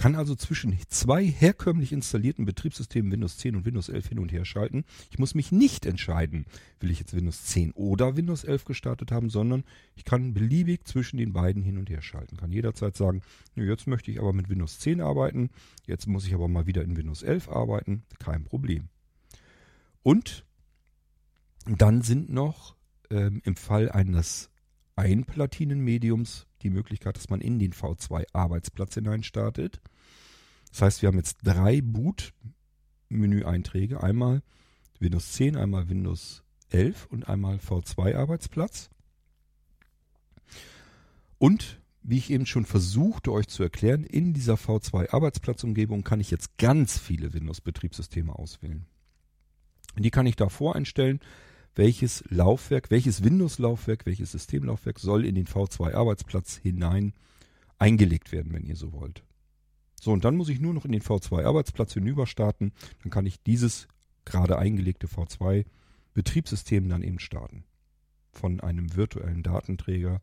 [0.00, 4.46] Kann also zwischen zwei herkömmlich installierten Betriebssystemen Windows 10 und Windows 11 hin und her
[4.46, 4.86] schalten.
[5.10, 6.46] Ich muss mich nicht entscheiden,
[6.80, 9.62] will ich jetzt Windows 10 oder Windows 11 gestartet haben, sondern
[9.96, 12.38] ich kann beliebig zwischen den beiden hin und her schalten.
[12.38, 13.20] Kann jederzeit sagen,
[13.56, 15.50] jetzt möchte ich aber mit Windows 10 arbeiten,
[15.86, 18.04] jetzt muss ich aber mal wieder in Windows 11 arbeiten.
[18.18, 18.88] Kein Problem.
[20.02, 20.46] Und
[21.66, 22.74] dann sind noch
[23.10, 24.48] ähm, im Fall eines
[24.96, 29.80] Einplatinenmediums die Möglichkeit, dass man in den V2 Arbeitsplatz hinein startet.
[30.70, 34.02] Das heißt, wir haben jetzt drei Boot-Menü-Einträge.
[34.02, 34.42] Einmal
[34.98, 38.90] Windows 10, einmal Windows 11 und einmal V2 Arbeitsplatz.
[41.38, 46.30] Und wie ich eben schon versuchte euch zu erklären, in dieser V2 Arbeitsplatzumgebung kann ich
[46.30, 48.86] jetzt ganz viele Windows-Betriebssysteme auswählen.
[49.98, 51.20] Die kann ich da voreinstellen
[51.74, 57.12] welches Laufwerk, welches Windows-Laufwerk, welches Systemlaufwerk soll in den V2-Arbeitsplatz hinein
[57.78, 59.22] eingelegt werden, wenn ihr so wollt.
[60.00, 62.72] So, und dann muss ich nur noch in den V2-Arbeitsplatz hinüber starten.
[63.02, 63.86] Dann kann ich dieses
[64.24, 67.64] gerade eingelegte V2-Betriebssystem dann eben starten.
[68.32, 70.20] Von einem virtuellen Datenträger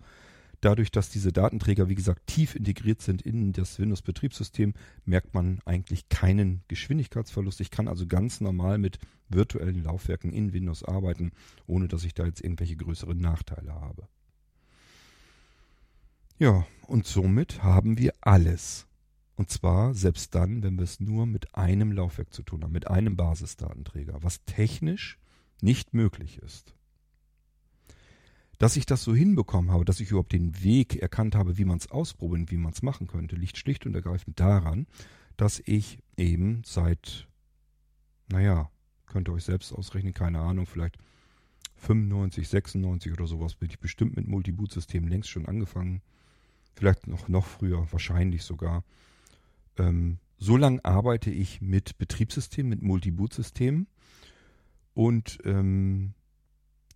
[0.62, 4.74] Dadurch, dass diese Datenträger, wie gesagt, tief integriert sind in das Windows-Betriebssystem,
[5.06, 7.62] merkt man eigentlich keinen Geschwindigkeitsverlust.
[7.62, 8.98] Ich kann also ganz normal mit
[9.30, 11.32] virtuellen Laufwerken in Windows arbeiten,
[11.68, 14.08] ohne dass ich da jetzt irgendwelche größeren Nachteile habe.
[16.40, 18.88] Ja, und somit haben wir alles.
[19.36, 22.88] Und zwar selbst dann, wenn wir es nur mit einem Laufwerk zu tun haben, mit
[22.88, 25.20] einem Basisdatenträger, was technisch
[25.62, 26.74] nicht möglich ist.
[28.58, 31.78] Dass ich das so hinbekommen habe, dass ich überhaupt den Weg erkannt habe, wie man
[31.78, 34.88] es ausprobieren, wie man es machen könnte, liegt schlicht und ergreifend daran,
[35.36, 37.28] dass ich eben seit,
[38.30, 38.72] naja,
[39.06, 40.98] könnt ihr euch selbst ausrechnen, keine Ahnung, vielleicht
[41.78, 46.02] 95, 96 oder sowas bin ich bestimmt mit Multiboot-Systemen längst schon angefangen.
[46.76, 48.84] Vielleicht noch, noch früher, wahrscheinlich sogar.
[49.78, 53.88] Ähm, so lange arbeite ich mit Betriebssystemen, mit Multiboot-Systemen.
[54.94, 56.14] Und ähm,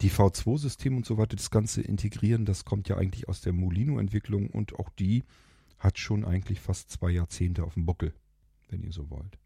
[0.01, 4.49] die V2-Systeme und so weiter, das Ganze integrieren, das kommt ja eigentlich aus der Molino-Entwicklung
[4.49, 5.23] und auch die
[5.79, 8.13] hat schon eigentlich fast zwei Jahrzehnte auf dem Buckel,
[8.69, 9.37] wenn ihr so wollt.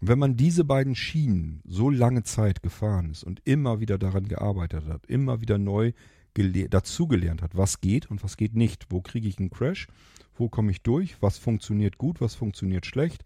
[0.00, 4.28] Und wenn man diese beiden Schienen so lange Zeit gefahren ist und immer wieder daran
[4.28, 5.92] gearbeitet hat, immer wieder neu
[6.34, 9.86] dazugelernt hat, was geht und was geht nicht, wo kriege ich einen Crash,
[10.34, 13.24] wo komme ich durch, was funktioniert gut, was funktioniert schlecht,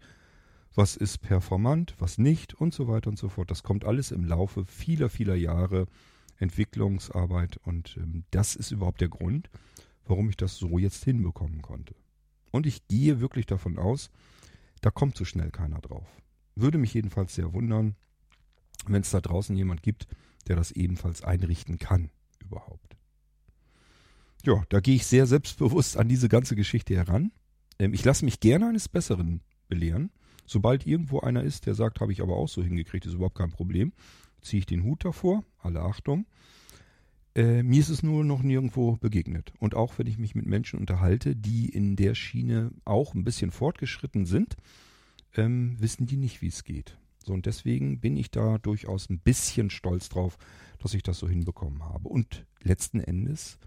[0.75, 3.49] was ist performant, was nicht und so weiter und so fort.
[3.49, 5.87] Das kommt alles im Laufe vieler, vieler Jahre
[6.39, 9.49] Entwicklungsarbeit und ähm, das ist überhaupt der Grund,
[10.05, 11.95] warum ich das so jetzt hinbekommen konnte.
[12.51, 14.09] Und ich gehe wirklich davon aus,
[14.81, 16.07] da kommt so schnell keiner drauf.
[16.55, 17.95] Würde mich jedenfalls sehr wundern,
[18.87, 20.07] wenn es da draußen jemand gibt,
[20.47, 22.09] der das ebenfalls einrichten kann
[22.39, 22.97] überhaupt.
[24.45, 27.31] Ja, da gehe ich sehr selbstbewusst an diese ganze Geschichte heran.
[27.77, 30.11] Ähm, ich lasse mich gerne eines Besseren belehren.
[30.45, 33.51] Sobald irgendwo einer ist, der sagt, habe ich aber auch so hingekriegt, ist überhaupt kein
[33.51, 33.93] Problem,
[34.41, 36.25] ziehe ich den Hut davor, alle Achtung.
[37.35, 39.53] Äh, mir ist es nur noch nirgendwo begegnet.
[39.59, 43.51] Und auch wenn ich mich mit Menschen unterhalte, die in der Schiene auch ein bisschen
[43.51, 44.57] fortgeschritten sind,
[45.35, 46.97] ähm, wissen die nicht, wie es geht.
[47.25, 50.37] So, und deswegen bin ich da durchaus ein bisschen stolz drauf,
[50.79, 52.09] dass ich das so hinbekommen habe.
[52.09, 53.59] Und letzten Endes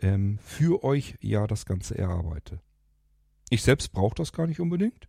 [0.00, 2.60] ähm, für euch ja das Ganze erarbeite.
[3.50, 5.08] Ich selbst brauche das gar nicht unbedingt.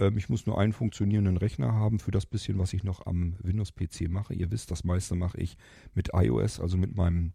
[0.00, 3.36] Ähm, ich muss nur einen funktionierenden Rechner haben für das bisschen, was ich noch am
[3.42, 4.34] Windows-PC mache.
[4.34, 5.56] Ihr wisst, das meiste mache ich
[5.94, 7.32] mit iOS, also mit meinem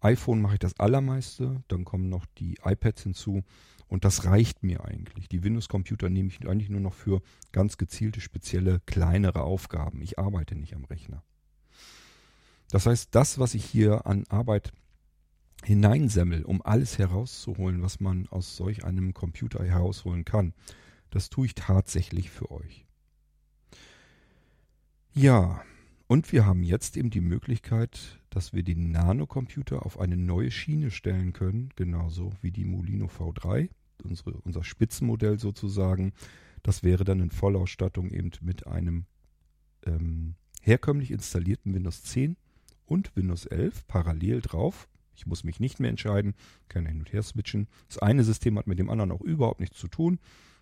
[0.00, 1.62] iPhone mache ich das allermeiste.
[1.68, 3.42] Dann kommen noch die iPads hinzu.
[3.86, 5.28] Und das reicht mir eigentlich.
[5.28, 10.00] Die Windows-Computer nehme ich eigentlich nur noch für ganz gezielte, spezielle, kleinere Aufgaben.
[10.02, 11.22] Ich arbeite nicht am Rechner.
[12.70, 14.72] Das heißt, das, was ich hier an Arbeit
[15.64, 20.54] hineinsemmel, um alles herauszuholen, was man aus solch einem Computer herausholen kann,
[21.10, 22.86] das tue ich tatsächlich für euch.
[25.12, 25.62] Ja,
[26.06, 30.90] und wir haben jetzt eben die Möglichkeit, dass wir den Nanocomputer auf eine neue Schiene
[30.90, 33.68] stellen können, genauso wie die Molino V3,
[34.02, 36.12] unsere, unser Spitzenmodell sozusagen.
[36.62, 39.06] Das wäre dann in Vollausstattung eben mit einem
[39.86, 42.36] ähm, herkömmlich installierten Windows 10
[42.86, 44.88] und Windows 11 parallel drauf.
[45.14, 46.34] Ich muss mich nicht mehr entscheiden,
[46.68, 47.68] kann hin und her switchen.
[47.88, 50.18] Das eine System hat mit dem anderen auch überhaupt nichts zu tun.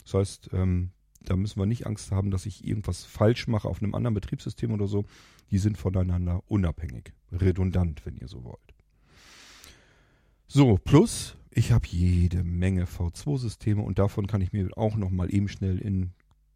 [0.09, 3.83] Das heißt, ähm, da müssen wir nicht Angst haben, dass ich irgendwas falsch mache auf
[3.83, 5.05] einem anderen Betriebssystem oder so.
[5.51, 8.75] Die sind voneinander unabhängig, redundant, wenn ihr so wollt.
[10.47, 15.49] So, plus ich habe jede Menge V2-Systeme und davon kann ich mir auch nochmal eben
[15.49, 16.13] schnell in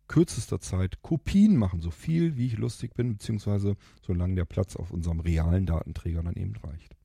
[0.08, 4.92] kürzester Zeit Kopien machen, so viel wie ich lustig bin, beziehungsweise solange der Platz auf
[4.92, 6.96] unserem realen Datenträger dann eben reicht.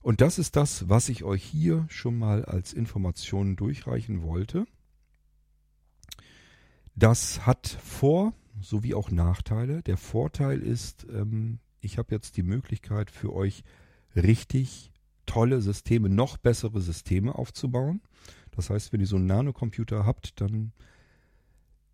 [0.00, 4.66] Und das ist das, was ich euch hier schon mal als Informationen durchreichen wollte.
[6.98, 9.82] Das hat Vor- sowie auch Nachteile.
[9.82, 13.62] Der Vorteil ist, ähm, ich habe jetzt die Möglichkeit für euch
[14.16, 14.90] richtig
[15.24, 18.00] tolle Systeme, noch bessere Systeme aufzubauen.
[18.50, 20.72] Das heißt, wenn ihr so einen Nanocomputer habt, dann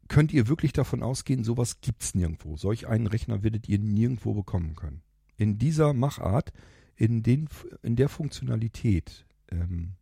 [0.08, 2.56] könnt ihr wirklich davon ausgehen, sowas gibt es nirgendwo.
[2.56, 5.02] Solch einen Rechner werdet ihr nirgendwo bekommen können.
[5.36, 6.50] In dieser Machart,
[6.96, 7.50] in, den,
[7.82, 9.96] in der Funktionalität, ähm,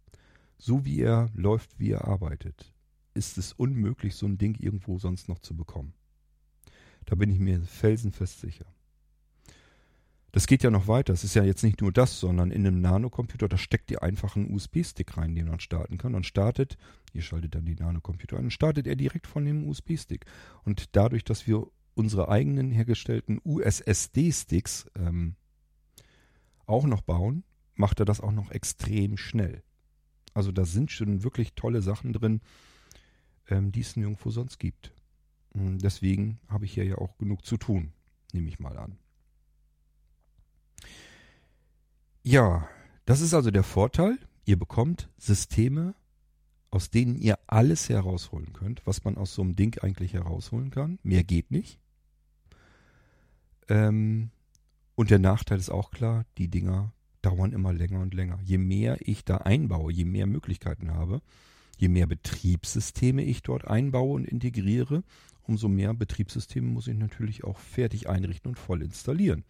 [0.58, 2.72] so wie er läuft, wie er arbeitet,
[3.14, 5.94] ist es unmöglich, so ein Ding irgendwo sonst noch zu bekommen.
[7.04, 8.66] Da bin ich mir felsenfest sicher.
[10.32, 11.12] Das geht ja noch weiter.
[11.12, 14.34] Es ist ja jetzt nicht nur das, sondern in einem Nanocomputer, da steckt ihr einfach
[14.34, 16.14] einen USB-Stick rein, den man starten kann.
[16.14, 16.78] Und startet,
[17.12, 20.24] ihr schaltet dann die Nanocomputer ein, startet er direkt von dem USB-Stick.
[20.64, 25.36] Und dadurch, dass wir unsere eigenen hergestellten USSD-Sticks ähm,
[26.64, 27.44] auch noch bauen,
[27.74, 29.62] macht er das auch noch extrem schnell.
[30.32, 32.40] Also da sind schon wirklich tolle Sachen drin,
[33.48, 34.92] ähm, die es nirgendwo sonst gibt.
[35.50, 37.92] Und deswegen habe ich hier ja auch genug zu tun,
[38.32, 38.96] nehme ich mal an.
[42.22, 42.68] Ja,
[43.04, 44.18] das ist also der Vorteil.
[44.44, 45.94] Ihr bekommt Systeme,
[46.70, 50.98] aus denen ihr alles herausholen könnt, was man aus so einem Ding eigentlich herausholen kann.
[51.02, 51.78] Mehr geht nicht.
[53.68, 54.30] Ähm,
[54.94, 58.38] und der Nachteil ist auch klar, die Dinger dauern immer länger und länger.
[58.44, 61.22] Je mehr ich da einbaue, je mehr Möglichkeiten habe,
[61.82, 65.02] Je mehr Betriebssysteme ich dort einbaue und integriere,
[65.42, 69.42] umso mehr Betriebssysteme muss ich natürlich auch fertig einrichten und voll installieren.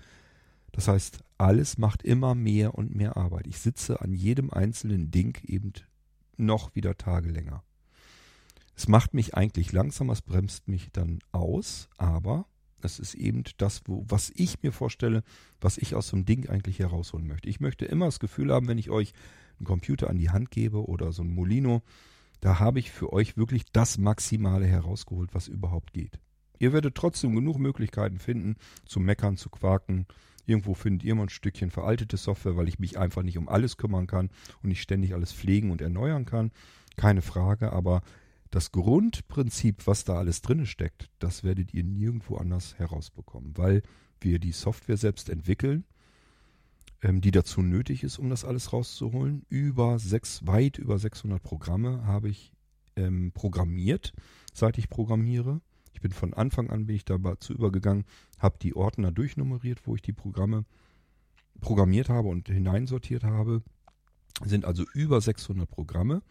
[0.70, 3.46] Das heißt, alles macht immer mehr und mehr Arbeit.
[3.46, 5.74] Ich sitze an jedem einzelnen Ding eben
[6.38, 7.64] noch wieder Tage länger.
[8.74, 12.46] Es macht mich eigentlich langsam, es bremst mich dann aus, aber
[12.84, 15.22] Es ist eben das, wo, was ich mir vorstelle,
[15.60, 17.50] was ich aus so einem Ding eigentlich herausholen möchte.
[17.50, 19.12] Ich möchte immer das Gefühl haben, wenn ich euch
[19.58, 21.82] einen Computer an die Hand gebe oder so ein Molino,
[22.42, 26.18] da habe ich für euch wirklich das Maximale herausgeholt, was überhaupt geht.
[26.58, 30.06] Ihr werdet trotzdem genug Möglichkeiten finden, zu meckern, zu quaken.
[30.44, 33.76] Irgendwo findet ihr mal ein Stückchen veraltete Software, weil ich mich einfach nicht um alles
[33.76, 34.28] kümmern kann
[34.60, 36.50] und nicht ständig alles pflegen und erneuern kann.
[36.96, 38.02] Keine Frage, aber
[38.50, 43.82] das Grundprinzip, was da alles drin steckt, das werdet ihr nirgendwo anders herausbekommen, weil
[44.20, 45.84] wir die Software selbst entwickeln,
[47.02, 49.44] die dazu nötig ist, um das alles rauszuholen.
[49.48, 52.52] Über sechs, weit über 600 Programme habe ich
[52.96, 54.12] ähm, programmiert,
[54.52, 55.60] seit ich programmiere.
[55.94, 58.04] Ich bin von Anfang an bin ich dazu übergegangen,
[58.38, 60.64] habe die Ordner durchnummeriert, wo ich die Programme
[61.60, 63.62] programmiert habe und hineinsortiert habe.
[64.44, 66.22] Sind also über 600 Programme.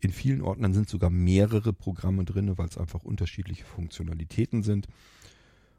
[0.00, 4.86] In vielen Ordnern sind sogar mehrere Programme drin, weil es einfach unterschiedliche Funktionalitäten sind.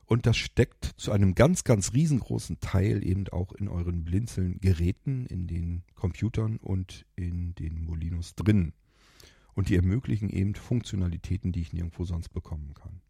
[0.05, 5.47] Und das steckt zu einem ganz, ganz riesengroßen Teil eben auch in euren Blinzeln-Geräten, in
[5.47, 8.73] den Computern und in den Molinos drin.
[9.55, 13.01] Und die ermöglichen eben Funktionalitäten, die ich nirgendwo sonst bekommen kann.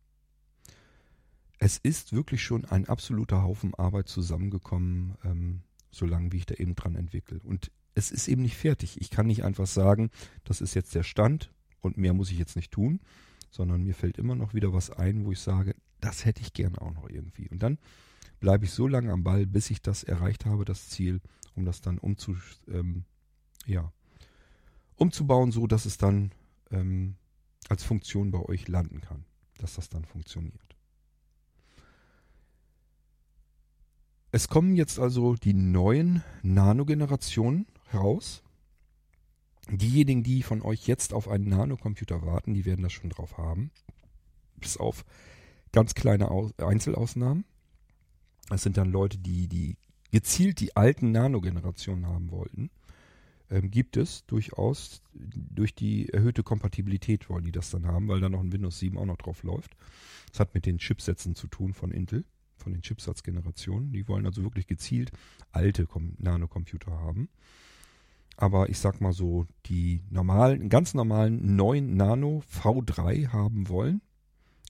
[1.57, 6.75] Es ist wirklich schon ein absoluter Haufen Arbeit zusammengekommen, ähm, solange wie ich da eben
[6.75, 7.39] dran entwickle.
[7.43, 9.01] Und es ist eben nicht fertig.
[9.01, 10.11] Ich kann nicht einfach sagen,
[10.43, 12.99] das ist jetzt der Stand und mehr muss ich jetzt nicht tun,
[13.49, 15.75] sondern mir fällt immer noch wieder was ein, wo ich sage,
[16.05, 17.49] das hätte ich gerne auch noch irgendwie.
[17.49, 17.79] Und dann
[18.39, 21.19] bleibe ich so lange am Ball, bis ich das erreicht habe, das Ziel,
[21.55, 22.37] um das dann umzu,
[22.67, 23.05] ähm,
[23.65, 23.91] ja,
[24.95, 26.31] umzubauen, so dass es dann
[26.69, 27.15] ähm,
[27.69, 29.25] als Funktion bei euch landen kann,
[29.57, 30.75] dass das dann funktioniert.
[34.31, 38.43] Es kommen jetzt also die neuen Nano-Generationen heraus.
[39.69, 43.71] Diejenigen, die von euch jetzt auf einen Nanocomputer warten, die werden das schon drauf haben.
[44.57, 45.05] Bis auf
[45.76, 47.43] ganz kleine Einzelausnahmen.
[48.47, 49.76] Das sind dann Leute, die, die
[50.09, 52.69] gezielt die alten Nano-Generationen haben wollten.
[53.49, 58.30] Ähm, gibt es durchaus durch die erhöhte Kompatibilität wollen die das dann haben, weil da
[58.30, 59.76] noch ein Windows 7 auch noch drauf läuft.
[60.32, 62.23] Das hat mit den Chipsätzen zu tun von Intel,
[62.55, 63.91] von den Chipsatzgenerationen.
[63.91, 65.11] Die wollen also wirklich gezielt
[65.51, 67.28] alte Nanocomputer haben.
[68.38, 74.01] Aber ich sag mal so, die normalen, ganz normalen neuen Nano V3 haben wollen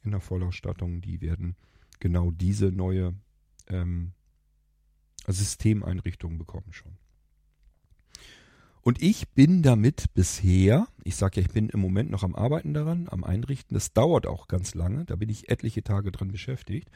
[0.05, 1.55] in der Vollausstattung, die werden
[1.99, 3.13] genau diese neue
[3.67, 4.13] ähm,
[5.27, 6.97] Systemeinrichtung bekommen schon.
[8.81, 12.75] Und ich bin damit bisher, ich sage ja, ich bin im Moment noch am Arbeiten
[12.75, 13.73] daran, am Einrichten.
[13.73, 16.91] Das dauert auch ganz lange, da bin ich etliche Tage dran beschäftigt.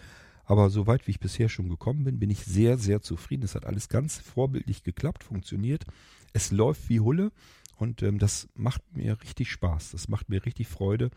[0.45, 3.43] Aber soweit wie ich bisher schon gekommen bin, bin ich sehr, sehr zufrieden.
[3.43, 5.85] Es hat alles ganz vorbildlich geklappt, funktioniert.
[6.31, 7.31] Es läuft wie Hulle
[7.77, 9.91] und ähm, das macht mir richtig Spaß.
[9.91, 11.09] Das macht mir richtig Freude,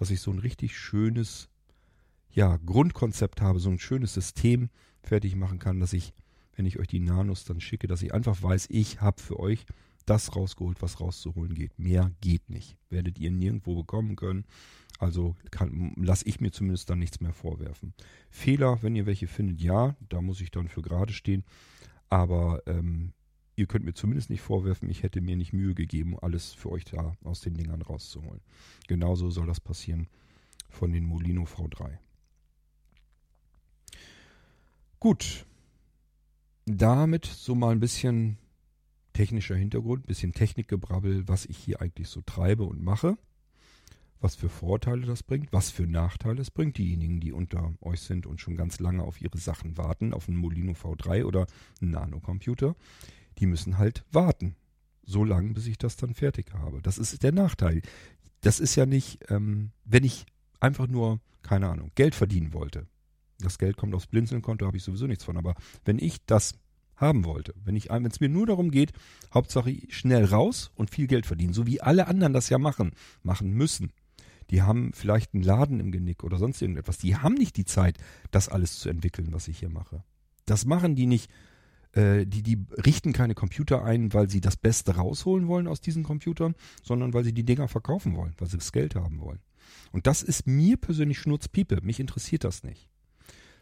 [0.00, 1.50] dass ich so ein richtig schönes
[2.32, 4.70] ja, Grundkonzept habe, so ein schönes System
[5.02, 6.14] fertig machen kann, dass ich,
[6.56, 9.66] wenn ich euch die Nanos dann schicke, dass ich einfach weiß, ich habe für euch
[10.06, 11.78] das rausgeholt, was rauszuholen geht.
[11.78, 12.78] Mehr geht nicht.
[12.88, 14.46] Werdet ihr nirgendwo bekommen können.
[14.98, 15.36] Also
[15.96, 17.92] lasse ich mir zumindest dann nichts mehr vorwerfen.
[18.30, 21.44] Fehler, wenn ihr welche findet, ja, da muss ich dann für gerade stehen.
[22.08, 23.12] Aber ähm,
[23.56, 26.84] ihr könnt mir zumindest nicht vorwerfen, ich hätte mir nicht Mühe gegeben, alles für euch
[26.84, 28.40] da aus den Dingern rauszuholen.
[28.88, 30.08] Genauso soll das passieren
[30.68, 31.98] von den Molino V3.
[34.98, 35.46] Gut.
[36.66, 38.36] Damit so mal ein bisschen
[39.12, 43.16] technischer Hintergrund, ein bisschen Technikgebrabbel, was ich hier eigentlich so treibe und mache
[44.20, 46.78] was für Vorteile das bringt, was für Nachteile es bringt.
[46.78, 50.36] Diejenigen, die unter euch sind und schon ganz lange auf ihre Sachen warten, auf einen
[50.36, 51.46] Molino V3 oder
[51.80, 52.76] einen Nanocomputer,
[53.38, 54.56] die müssen halt warten.
[55.02, 56.80] So lange, bis ich das dann fertig habe.
[56.82, 57.82] Das ist der Nachteil.
[58.42, 60.24] Das ist ja nicht, ähm, wenn ich
[60.60, 62.86] einfach nur, keine Ahnung, Geld verdienen wollte.
[63.38, 65.36] Das Geld kommt aufs Blinzelnkonto, habe ich sowieso nichts von.
[65.36, 65.54] Aber
[65.84, 66.54] wenn ich das
[66.96, 68.92] haben wollte, wenn ich, wenn es mir nur darum geht,
[69.32, 73.52] Hauptsache schnell raus und viel Geld verdienen, so wie alle anderen das ja machen, machen
[73.52, 73.92] müssen,
[74.50, 76.98] die haben vielleicht einen Laden im Genick oder sonst irgendetwas.
[76.98, 77.98] Die haben nicht die Zeit,
[78.30, 80.02] das alles zu entwickeln, was ich hier mache.
[80.44, 81.30] Das machen die nicht.
[81.92, 86.02] Äh, die, die richten keine Computer ein, weil sie das Beste rausholen wollen aus diesen
[86.02, 89.40] Computern, sondern weil sie die Dinger verkaufen wollen, weil sie das Geld haben wollen.
[89.92, 91.80] Und das ist mir persönlich Schnurzpiepe.
[91.82, 92.88] Mich interessiert das nicht.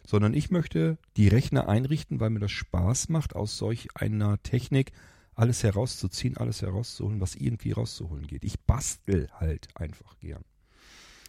[0.05, 4.91] Sondern ich möchte die Rechner einrichten, weil mir das Spaß macht, aus solch einer Technik
[5.35, 8.43] alles herauszuziehen, alles herauszuholen, was irgendwie rauszuholen geht.
[8.43, 10.43] Ich bastel halt einfach gern.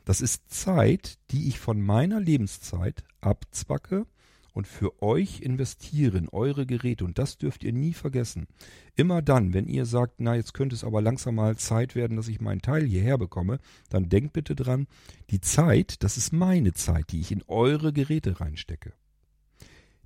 [0.05, 4.07] Das ist Zeit, die ich von meiner Lebenszeit abzwacke,
[4.53, 7.05] und für euch investieren, eure Geräte.
[7.05, 8.47] Und das dürft ihr nie vergessen.
[8.97, 12.29] Immer dann, wenn ihr sagt, na, jetzt könnte es aber langsam mal Zeit werden, dass
[12.29, 14.87] ich meinen Teil hierher bekomme, dann denkt bitte dran,
[15.31, 18.93] die Zeit, das ist meine Zeit, die ich in eure Geräte reinstecke.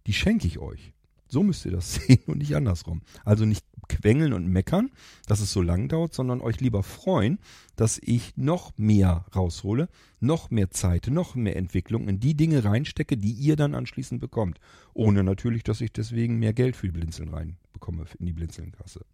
[0.07, 0.94] Die schenke ich euch.
[1.29, 3.03] So müsst ihr das sehen und nicht andersrum.
[3.25, 4.91] Also nicht quengeln und meckern,
[5.27, 7.39] dass es so lang dauert, sondern euch lieber freuen,
[7.77, 9.89] dass ich noch mehr raushole,
[10.21, 14.59] noch mehr Zeit, noch mehr Entwicklung in die Dinge reinstecke, die ihr dann anschließend bekommt.
[14.95, 19.05] Ohne natürlich, dass ich deswegen mehr Geld für die Blinzeln reinbekomme in die Blinzelnkasse.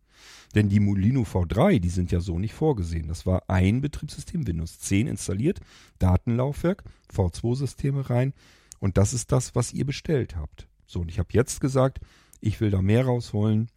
[0.54, 3.08] Denn die Molino V3, die sind ja so nicht vorgesehen.
[3.08, 5.60] Das war ein Betriebssystem, Windows 10 installiert,
[5.98, 6.84] Datenlaufwerk,
[7.14, 8.34] V2-Systeme rein
[8.78, 10.66] und das ist das, was ihr bestellt habt.
[10.90, 12.00] So, und ich habe jetzt gesagt,
[12.40, 13.68] ich will da mehr rausholen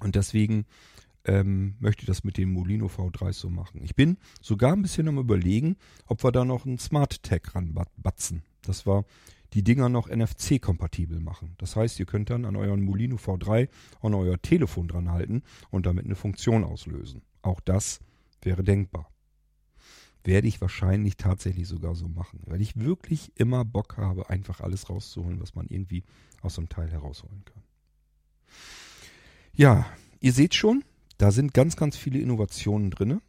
[0.00, 0.66] und deswegen
[1.24, 3.80] ähm, möchte ich das mit dem Molino V3 so machen.
[3.82, 8.42] Ich bin sogar ein bisschen am überlegen, ob wir da noch einen Smart Tag ranbatzen.
[8.60, 9.06] Das war
[9.54, 11.54] die Dinger noch NFC-kompatibel machen.
[11.56, 13.70] Das heißt, ihr könnt dann an euren Molino V3
[14.02, 17.22] an euer Telefon dran halten und damit eine Funktion auslösen.
[17.40, 18.00] Auch das
[18.42, 19.10] wäre denkbar.
[20.24, 24.90] Werde ich wahrscheinlich tatsächlich sogar so machen, weil ich wirklich immer Bock habe, einfach alles
[24.90, 26.04] rauszuholen, was man irgendwie
[26.42, 27.62] aus so einem Teil herausholen kann.
[29.54, 29.86] Ja,
[30.20, 30.84] ihr seht schon,
[31.16, 33.20] da sind ganz, ganz viele Innovationen drin.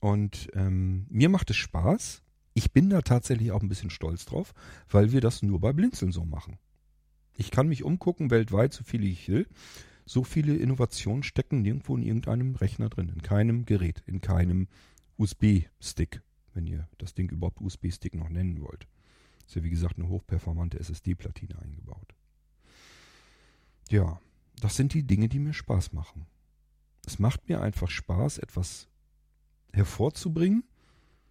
[0.00, 2.22] Und ähm, mir macht es Spaß.
[2.54, 4.54] Ich bin da tatsächlich auch ein bisschen stolz drauf,
[4.88, 6.58] weil wir das nur bei Blinzeln so machen.
[7.34, 9.46] Ich kann mich umgucken weltweit, so viele ich will.
[10.04, 14.68] So viele Innovationen stecken nirgendwo in irgendeinem Rechner drin, in keinem Gerät, in keinem
[15.18, 16.22] USB-Stick,
[16.54, 18.86] wenn ihr das Ding überhaupt USB-Stick noch nennen wollt.
[19.46, 22.14] Ist ja wie gesagt eine hochperformante SSD-Platine eingebaut.
[23.88, 24.20] Ja,
[24.60, 26.26] das sind die Dinge, die mir Spaß machen.
[27.06, 28.88] Es macht mir einfach Spaß, etwas
[29.72, 30.64] hervorzubringen,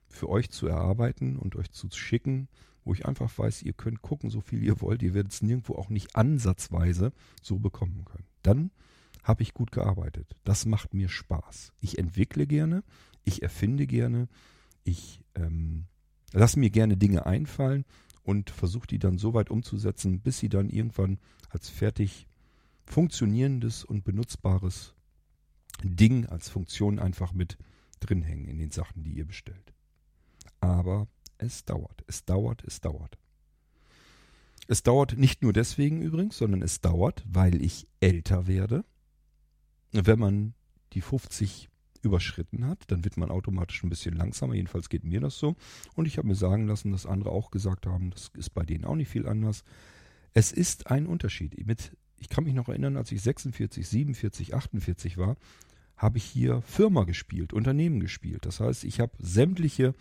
[0.08, 2.48] für euch zu erarbeiten und euch zu schicken,
[2.86, 5.02] wo ich einfach weiß, ihr könnt gucken, so viel ihr wollt.
[5.02, 7.12] Ihr werdet es nirgendwo auch nicht ansatzweise
[7.42, 8.28] so bekommen können.
[8.44, 8.72] Dann
[9.24, 10.36] habe ich gut gearbeitet.
[10.44, 11.74] Das macht mir Spaß.
[11.82, 12.84] Ich entwickle gerne,
[13.26, 14.28] ich erfinde gerne,
[14.84, 15.86] ich ähm,
[16.32, 17.86] lasse mir gerne Dinge einfallen
[18.24, 21.20] und versuche die dann so weit umzusetzen, bis sie dann irgendwann
[21.50, 22.28] als fertig
[22.86, 24.94] funktionierendes und benutzbares
[25.84, 27.58] Ding als Funktion einfach mit
[28.00, 29.74] drin hängen in den Sachen, die ihr bestellt.
[30.60, 31.08] Aber
[31.38, 33.18] es dauert, es dauert, es dauert.
[34.68, 38.84] Es dauert nicht nur deswegen übrigens, sondern es dauert, weil ich älter werde.
[39.92, 40.54] Wenn man
[40.94, 41.70] die 50
[42.06, 44.54] überschritten hat, dann wird man automatisch ein bisschen langsamer.
[44.54, 45.56] Jedenfalls geht mir das so.
[45.96, 48.86] Und ich habe mir sagen lassen, dass andere auch gesagt haben, das ist bei denen
[48.86, 49.64] auch nicht viel anders.
[50.34, 51.56] Es ist ein Unterschied.
[52.18, 55.38] Ich kann mich noch erinnern, als ich 46, 47, 48 war,
[55.98, 58.46] habe ich hier Firma gespielt, Unternehmen gespielt.
[58.46, 59.96] Das heißt, ich habe sämtliche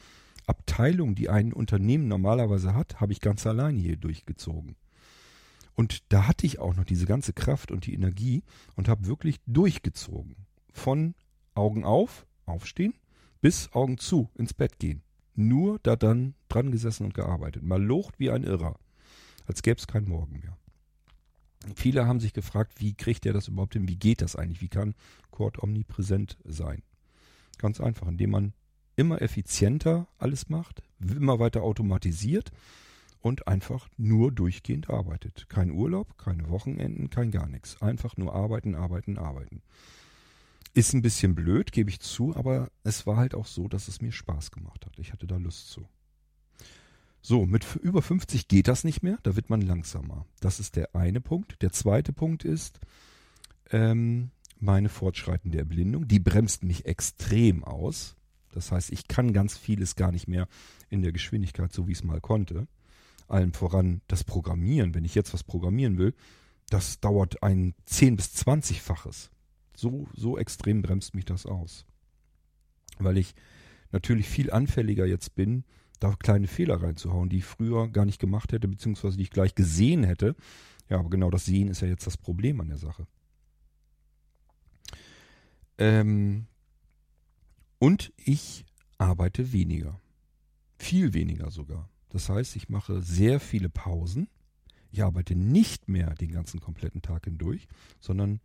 [0.47, 4.77] Abteilungen, die ein Unternehmen normalerweise hat, habe ich ganz alleine hier durchgezogen.
[5.77, 8.43] Und da hatte ich auch noch diese ganze Kraft und die Energie
[8.77, 10.37] und habe wirklich durchgezogen.
[10.73, 11.15] Von
[11.55, 12.95] Augen auf, aufstehen,
[13.41, 15.03] bis Augen zu, ins Bett gehen.
[15.35, 17.63] Nur da dann dran gesessen und gearbeitet.
[17.63, 18.79] Mal locht wie ein Irrer.
[19.47, 20.57] Als gäbe es keinen Morgen mehr.
[21.75, 23.89] Viele haben sich gefragt, wie kriegt er das überhaupt hin?
[23.89, 24.61] Wie geht das eigentlich?
[24.61, 24.95] Wie kann
[25.31, 26.83] Cord omnipräsent sein?
[27.59, 28.53] Ganz einfach, indem man
[28.97, 32.53] immer effizienter alles macht, immer weiter automatisiert
[33.21, 35.49] und einfach nur durchgehend arbeitet.
[35.49, 37.81] Kein Urlaub, keine Wochenenden, kein gar nichts.
[37.81, 39.63] Einfach nur arbeiten, arbeiten, arbeiten.
[40.75, 44.01] Ist ein bisschen blöd, gebe ich zu, aber es war halt auch so, dass es
[44.01, 44.99] mir Spaß gemacht hat.
[44.99, 45.87] Ich hatte da Lust zu.
[47.23, 50.27] So, mit über 50 geht das nicht mehr, da wird man langsamer.
[50.41, 51.63] Das ist der eine Punkt.
[51.63, 52.81] Der zweite Punkt ist
[53.71, 56.09] ähm, meine fortschreitende Erblindung.
[56.09, 58.17] Die bremst mich extrem aus.
[58.53, 60.49] Das heißt, ich kann ganz vieles gar nicht mehr
[60.91, 62.67] in der Geschwindigkeit, so wie ich es mal konnte.
[63.27, 64.95] Allem voran das Programmieren.
[64.95, 66.15] Wenn ich jetzt was programmieren will,
[66.69, 69.31] das dauert ein 10- bis 20-faches.
[69.75, 71.85] So, so extrem bremst mich das aus.
[72.99, 73.35] Weil ich
[73.93, 75.65] natürlich viel anfälliger jetzt bin
[76.05, 79.55] da kleine Fehler reinzuhauen, die ich früher gar nicht gemacht hätte, beziehungsweise die ich gleich
[79.55, 80.37] gesehen hätte.
[80.89, 83.07] Ja, aber genau das Sehen ist ja jetzt das Problem an der Sache.
[85.79, 86.47] Ähm,
[87.79, 88.65] und ich
[88.99, 89.99] arbeite weniger.
[90.77, 91.89] Viel weniger sogar.
[92.11, 94.29] Das heißt, ich mache sehr viele Pausen.
[94.91, 97.67] Ich arbeite nicht mehr den ganzen kompletten Tag hindurch,
[97.99, 98.41] sondern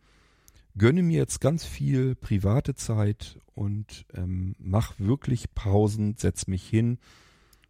[0.76, 6.98] gönne mir jetzt ganz viel private Zeit und ähm, mache wirklich Pausen, setze mich hin,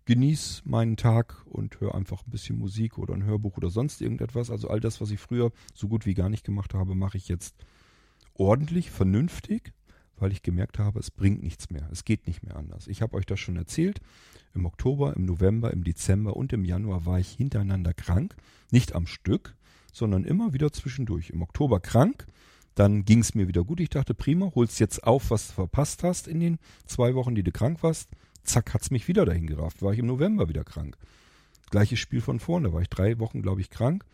[0.04, 4.50] genieße meinen Tag und höre einfach ein bisschen Musik oder ein Hörbuch oder sonst irgendetwas.
[4.50, 7.28] Also all das, was ich früher so gut wie gar nicht gemacht habe, mache ich
[7.28, 7.54] jetzt
[8.34, 9.72] ordentlich, vernünftig,
[10.16, 11.88] weil ich gemerkt habe, es bringt nichts mehr.
[11.90, 12.88] Es geht nicht mehr anders.
[12.88, 14.00] Ich habe euch das schon erzählt.
[14.54, 18.36] Im Oktober, im November, im Dezember und im Januar war ich hintereinander krank.
[18.70, 19.56] Nicht am Stück,
[19.92, 21.30] sondern immer wieder zwischendurch.
[21.30, 22.26] Im Oktober krank,
[22.74, 23.80] dann ging es mir wieder gut.
[23.80, 27.42] Ich dachte, prima, holst jetzt auf, was du verpasst hast in den zwei Wochen, die
[27.42, 28.08] du krank warst.
[28.44, 29.82] Zack, hat's mich wieder dahin gerafft.
[29.82, 30.96] War ich im November wieder krank.
[31.70, 32.68] Gleiches Spiel von vorne.
[32.68, 34.04] Da war ich drei Wochen, glaube ich, krank.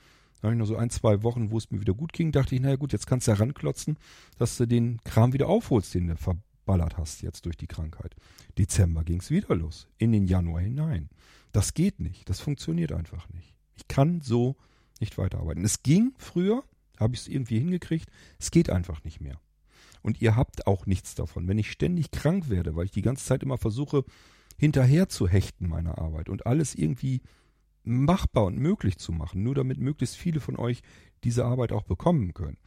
[0.41, 2.33] Dann habe ich noch so ein, zwei Wochen, wo es mir wieder gut ging.
[2.33, 3.97] Dachte ich, naja gut, jetzt kannst du ja ranklotzen,
[4.39, 8.15] dass du den Kram wieder aufholst, den du verballert hast jetzt durch die Krankheit.
[8.59, 9.89] Dezember ging es wieder los.
[9.99, 11.09] In den Januar hinein.
[11.53, 12.29] Das geht nicht.
[12.29, 13.55] Das funktioniert einfach nicht.
[13.77, 14.57] Ich kann so
[15.01, 15.65] nicht weiterarbeiten.
[15.65, 16.65] Es ging früher,
[16.99, 18.11] habe ich es irgendwie hingekriegt.
[18.39, 19.41] Es geht einfach nicht mehr.
[20.03, 21.49] Und ihr habt auch nichts davon.
[21.49, 24.05] Wenn ich ständig krank werde, weil ich die ganze Zeit immer versuche,
[24.57, 27.23] hinterher zu hechten meiner Arbeit und alles irgendwie
[27.85, 30.83] machbar und möglich zu machen, nur damit möglichst viele von euch
[31.25, 32.59] diese Arbeit auch bekommen können.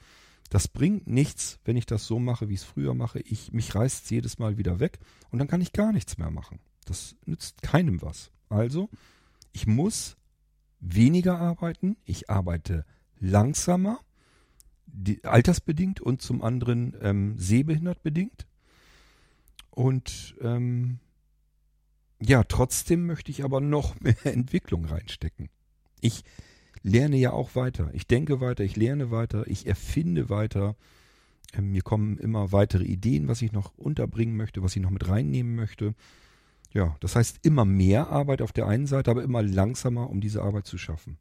[0.49, 3.19] Das bringt nichts, wenn ich das so mache, wie ich es früher mache.
[3.19, 4.99] Ich, mich reißt es jedes Mal wieder weg
[5.29, 6.59] und dann kann ich gar nichts mehr machen.
[6.85, 8.31] Das nützt keinem was.
[8.49, 8.89] Also,
[9.51, 10.17] ich muss
[10.79, 12.85] weniger arbeiten, ich arbeite
[13.19, 13.99] langsamer,
[14.93, 18.45] die, altersbedingt und zum anderen ähm, sehbehindert bedingt.
[19.71, 20.99] Und ähm,
[22.21, 25.49] ja, trotzdem möchte ich aber noch mehr Entwicklung reinstecken.
[26.01, 26.23] Ich
[26.83, 27.89] lerne ja auch weiter.
[27.93, 30.75] Ich denke weiter, ich lerne weiter, ich erfinde weiter.
[31.53, 35.07] Ähm, mir kommen immer weitere Ideen, was ich noch unterbringen möchte, was ich noch mit
[35.07, 35.95] reinnehmen möchte.
[36.71, 40.41] Ja, das heißt immer mehr Arbeit auf der einen Seite, aber immer langsamer, um diese
[40.41, 41.17] Arbeit zu schaffen.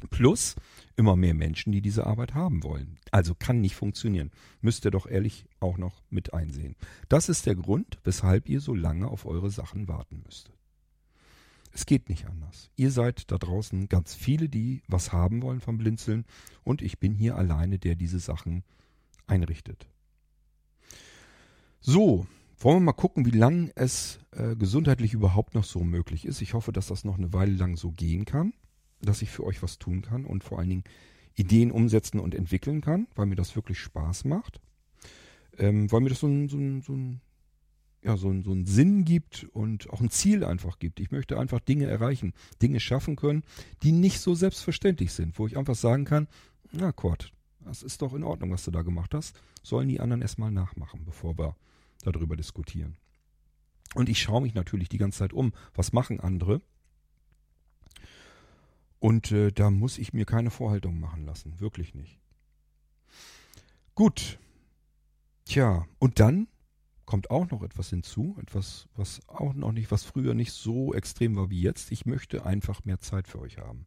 [0.00, 0.56] Plus
[0.96, 2.98] immer mehr Menschen, die diese Arbeit haben wollen.
[3.10, 4.30] Also kann nicht funktionieren.
[4.60, 6.76] Müsst ihr doch ehrlich auch noch mit einsehen.
[7.08, 10.50] Das ist der Grund, weshalb ihr so lange auf eure Sachen warten müsst.
[11.72, 12.70] Es geht nicht anders.
[12.76, 16.24] Ihr seid da draußen ganz viele, die was haben wollen vom Blinzeln
[16.64, 18.64] und ich bin hier alleine, der diese Sachen
[19.26, 19.86] einrichtet.
[21.80, 22.26] So,
[22.58, 26.40] wollen wir mal gucken, wie lange es äh, gesundheitlich überhaupt noch so möglich ist.
[26.40, 28.54] Ich hoffe, dass das noch eine Weile lang so gehen kann
[29.00, 30.84] dass ich für euch was tun kann und vor allen Dingen
[31.34, 34.60] Ideen umsetzen und entwickeln kann, weil mir das wirklich Spaß macht.
[35.58, 37.20] Ähm, weil mir das so ein, so ein, so ein
[38.06, 41.00] ja, so, so einen Sinn gibt und auch ein Ziel einfach gibt.
[41.00, 43.42] Ich möchte einfach Dinge erreichen, Dinge schaffen können,
[43.82, 46.28] die nicht so selbstverständlich sind, wo ich einfach sagen kann,
[46.70, 47.32] na Kurt,
[47.64, 51.04] das ist doch in Ordnung, was du da gemacht hast, sollen die anderen erstmal nachmachen,
[51.04, 51.56] bevor wir
[52.02, 52.96] darüber diskutieren.
[53.94, 56.60] Und ich schaue mich natürlich die ganze Zeit um, was machen andere
[58.98, 61.60] und äh, da muss ich mir keine Vorhaltung machen lassen.
[61.60, 62.18] Wirklich nicht.
[63.94, 64.38] Gut.
[65.44, 66.48] Tja, und dann
[67.04, 68.36] kommt auch noch etwas hinzu.
[68.40, 71.92] Etwas, was auch noch nicht, was früher nicht so extrem war wie jetzt.
[71.92, 73.86] Ich möchte einfach mehr Zeit für euch haben.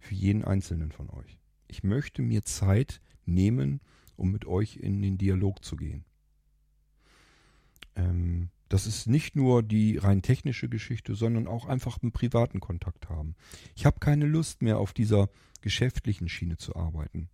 [0.00, 1.38] Für jeden einzelnen von euch.
[1.68, 3.80] Ich möchte mir Zeit nehmen,
[4.16, 6.04] um mit euch in den Dialog zu gehen.
[7.96, 13.08] Ähm, das ist nicht nur die rein technische Geschichte, sondern auch einfach einen privaten Kontakt
[13.08, 13.36] haben.
[13.76, 15.28] Ich habe keine Lust mehr auf dieser
[15.60, 17.28] geschäftlichen Schiene zu arbeiten,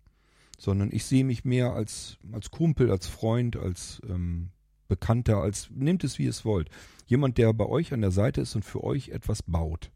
[0.59, 4.51] sondern ich sehe mich mehr als, als Kumpel, als Freund, als ähm,
[4.87, 6.69] Bekannter, als nehmt es wie es wollt.
[7.07, 9.89] Jemand, der bei euch an der Seite ist und für euch etwas baut.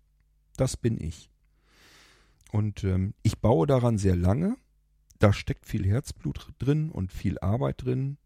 [0.57, 1.29] Das bin ich.
[2.51, 4.57] Und ähm, ich baue daran sehr lange.
[5.19, 8.17] Da steckt viel Herzblut drin und viel Arbeit drin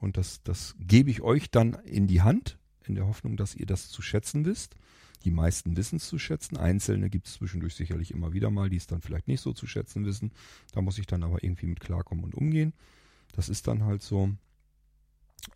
[0.00, 3.66] und das, das gebe ich euch dann in die Hand, in der Hoffnung, dass ihr
[3.66, 4.74] das zu schätzen wisst.
[5.24, 6.56] Die meisten wissen es zu schätzen.
[6.56, 9.66] Einzelne gibt es zwischendurch sicherlich immer wieder mal, die es dann vielleicht nicht so zu
[9.66, 10.32] schätzen wissen.
[10.72, 12.72] Da muss ich dann aber irgendwie mit klarkommen und umgehen.
[13.32, 14.30] Das ist dann halt so.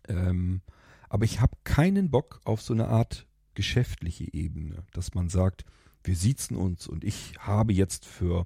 [0.07, 0.61] Ähm,
[1.09, 3.25] aber ich habe keinen Bock auf so eine Art
[3.55, 5.65] geschäftliche Ebene, dass man sagt,
[6.03, 8.45] wir siezen uns und ich habe jetzt für,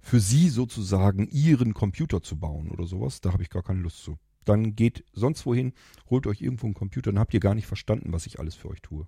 [0.00, 3.20] für Sie sozusagen Ihren Computer zu bauen oder sowas.
[3.20, 4.18] Da habe ich gar keine Lust zu.
[4.44, 5.72] Dann geht sonst wohin,
[6.08, 8.68] holt euch irgendwo einen Computer, dann habt ihr gar nicht verstanden, was ich alles für
[8.68, 9.06] euch tue.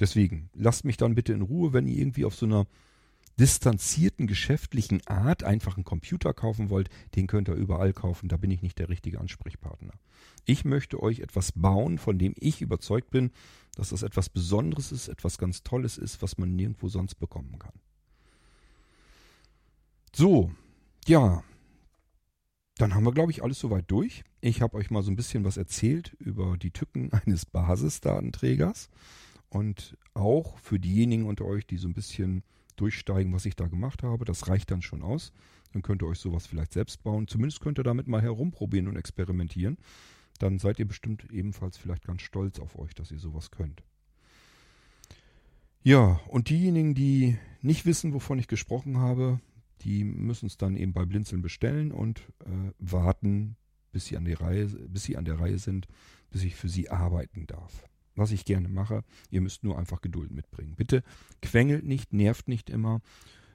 [0.00, 2.66] Deswegen, lasst mich dann bitte in Ruhe, wenn ihr irgendwie auf so einer
[3.38, 8.50] distanzierten geschäftlichen Art einfach einen Computer kaufen wollt, den könnt ihr überall kaufen, da bin
[8.50, 9.92] ich nicht der richtige Ansprechpartner.
[10.44, 13.30] Ich möchte euch etwas bauen, von dem ich überzeugt bin,
[13.76, 17.74] dass das etwas Besonderes ist, etwas ganz Tolles ist, was man nirgendwo sonst bekommen kann.
[20.12, 20.50] So,
[21.06, 21.44] ja,
[22.78, 24.24] dann haben wir, glaube ich, alles soweit durch.
[24.40, 28.88] Ich habe euch mal so ein bisschen was erzählt über die Tücken eines Basisdatenträgers
[29.50, 32.42] und auch für diejenigen unter euch, die so ein bisschen
[32.76, 34.24] durchsteigen, was ich da gemacht habe.
[34.24, 35.32] Das reicht dann schon aus.
[35.72, 37.26] Dann könnt ihr euch sowas vielleicht selbst bauen.
[37.26, 39.76] Zumindest könnt ihr damit mal herumprobieren und experimentieren.
[40.38, 43.82] Dann seid ihr bestimmt ebenfalls vielleicht ganz stolz auf euch, dass ihr sowas könnt.
[45.82, 49.40] Ja, und diejenigen, die nicht wissen, wovon ich gesprochen habe,
[49.82, 53.56] die müssen es dann eben bei Blinzeln bestellen und äh, warten,
[53.92, 55.86] bis sie an der Reihe, bis sie an der Reihe sind,
[56.30, 57.84] bis ich für sie arbeiten darf.
[58.14, 60.74] Was ich gerne mache, ihr müsst nur einfach Geduld mitbringen.
[60.74, 61.02] Bitte
[61.40, 63.00] quengelt nicht, nervt nicht immer,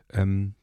[0.09, 0.55] ähm,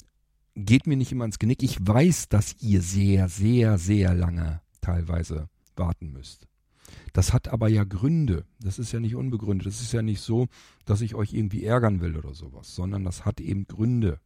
[0.55, 1.63] geht mir nicht immer ins Genick.
[1.63, 6.47] Ich weiß, dass ihr sehr, sehr, sehr lange teilweise warten müsst.
[7.13, 8.45] Das hat aber ja Gründe.
[8.61, 9.67] Das ist ja nicht unbegründet.
[9.67, 10.49] Das ist ja nicht so,
[10.85, 14.21] dass ich euch irgendwie ärgern will oder sowas, sondern das hat eben Gründe.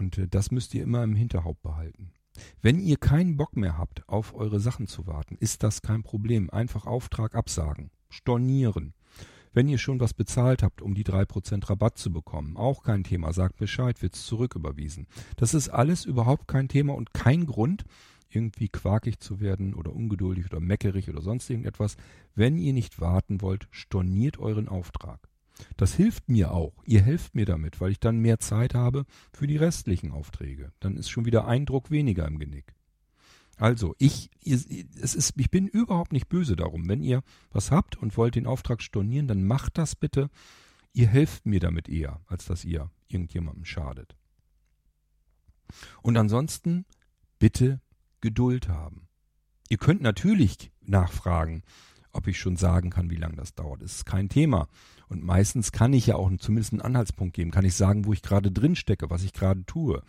[0.00, 2.10] Und äh, das müsst ihr immer im Hinterhaupt behalten.
[2.62, 6.48] Wenn ihr keinen Bock mehr habt, auf eure Sachen zu warten, ist das kein Problem.
[6.50, 8.94] Einfach Auftrag absagen, stornieren.
[9.52, 13.04] Wenn ihr schon was bezahlt habt, um die drei Prozent Rabatt zu bekommen, auch kein
[13.04, 13.32] Thema.
[13.32, 15.06] Sagt Bescheid, wird's zurücküberwiesen.
[15.36, 17.84] Das ist alles überhaupt kein Thema und kein Grund,
[18.30, 21.96] irgendwie quakig zu werden oder ungeduldig oder meckerig oder sonst irgendetwas.
[22.36, 25.29] Wenn ihr nicht warten wollt, storniert euren Auftrag.
[25.76, 26.82] Das hilft mir auch.
[26.84, 30.72] Ihr helft mir damit, weil ich dann mehr Zeit habe für die restlichen Aufträge.
[30.80, 32.74] Dann ist schon wieder ein Druck weniger im Genick.
[33.56, 36.88] Also, ich, es ist, ich bin überhaupt nicht böse darum.
[36.88, 40.30] Wenn ihr was habt und wollt den Auftrag stornieren, dann macht das bitte.
[40.94, 44.16] Ihr helft mir damit eher, als dass ihr irgendjemandem schadet.
[46.02, 46.86] Und ansonsten
[47.38, 47.80] bitte
[48.20, 49.08] Geduld haben.
[49.68, 51.62] Ihr könnt natürlich nachfragen,
[52.12, 53.82] ob ich schon sagen kann, wie lange das dauert.
[53.82, 54.68] Das ist kein Thema.
[55.08, 58.22] Und meistens kann ich ja auch zumindest einen Anhaltspunkt geben, kann ich sagen, wo ich
[58.22, 60.02] gerade drin stecke, was ich gerade tue.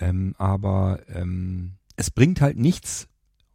[0.00, 3.08] Ähm, aber ähm, es bringt halt nichts,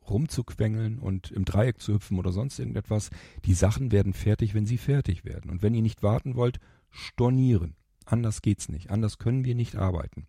[0.10, 3.10] rumzuquengeln und im Dreieck zu hüpfen oder sonst irgendetwas.
[3.46, 5.52] Die Sachen werden fertig, wenn sie fertig werden.
[5.52, 7.76] Und wenn ihr nicht warten wollt, stornieren.
[8.06, 8.90] Anders geht's nicht.
[8.90, 10.26] Anders können wir nicht arbeiten.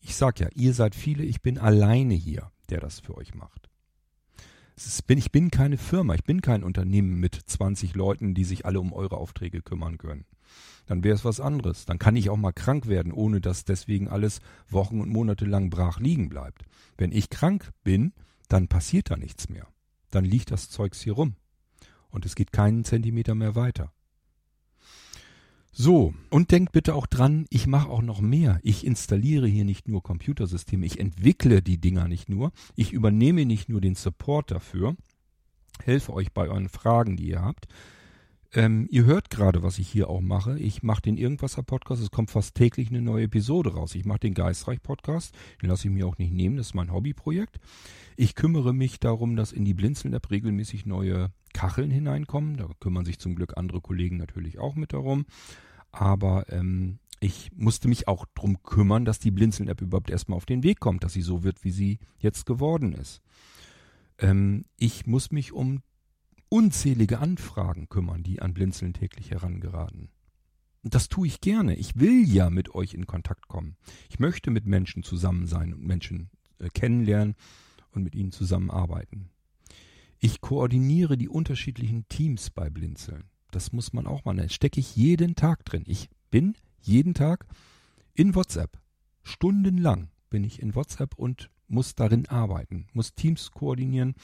[0.00, 3.67] Ich sag ja, ihr seid viele, ich bin alleine hier der das für euch macht.
[5.06, 8.80] Bin, ich bin keine Firma, ich bin kein Unternehmen mit 20 Leuten, die sich alle
[8.80, 10.24] um eure Aufträge kümmern können.
[10.86, 11.84] Dann wäre es was anderes.
[11.84, 15.68] Dann kann ich auch mal krank werden, ohne dass deswegen alles Wochen und Monate lang
[15.68, 16.64] brach liegen bleibt.
[16.96, 18.12] Wenn ich krank bin,
[18.48, 19.66] dann passiert da nichts mehr.
[20.10, 21.36] Dann liegt das Zeugs hier rum.
[22.08, 23.92] Und es geht keinen Zentimeter mehr weiter.
[25.80, 28.58] So, und denkt bitte auch dran, ich mache auch noch mehr.
[28.64, 33.68] Ich installiere hier nicht nur Computersysteme, ich entwickle die Dinger nicht nur, ich übernehme nicht
[33.68, 34.96] nur den Support dafür,
[35.84, 37.68] helfe euch bei euren Fragen, die ihr habt.
[38.54, 40.58] Ähm, ihr hört gerade, was ich hier auch mache.
[40.58, 42.02] Ich mache den Irgendwasser-Podcast.
[42.02, 43.94] Es kommt fast täglich eine neue Episode raus.
[43.94, 45.32] Ich mache den Geistreich-Podcast.
[45.62, 46.56] Den lasse ich mir auch nicht nehmen.
[46.56, 47.60] Das ist mein Hobbyprojekt.
[48.16, 52.56] Ich kümmere mich darum, dass in die Blinzeln-App regelmäßig neue Kacheln hineinkommen.
[52.56, 55.24] Da kümmern sich zum Glück andere Kollegen natürlich auch mit darum.
[55.90, 60.62] Aber ähm, ich musste mich auch drum kümmern, dass die Blinzeln-App überhaupt erstmal auf den
[60.62, 63.22] Weg kommt, dass sie so wird, wie sie jetzt geworden ist.
[64.18, 65.82] Ähm, ich muss mich um
[66.48, 70.10] unzählige Anfragen kümmern, die an Blinzeln täglich herangeraten.
[70.82, 71.74] Das tue ich gerne.
[71.74, 73.76] Ich will ja mit euch in Kontakt kommen.
[74.08, 77.34] Ich möchte mit Menschen zusammen sein und Menschen äh, kennenlernen
[77.90, 79.30] und mit ihnen zusammenarbeiten.
[80.20, 83.24] Ich koordiniere die unterschiedlichen Teams bei Blinzeln.
[83.50, 84.36] Das muss man auch mal.
[84.36, 85.84] Da stecke ich jeden Tag drin.
[85.86, 87.46] Ich bin jeden Tag
[88.14, 88.78] in WhatsApp.
[89.22, 94.14] Stundenlang bin ich in WhatsApp und muss darin arbeiten, muss Teams koordinieren,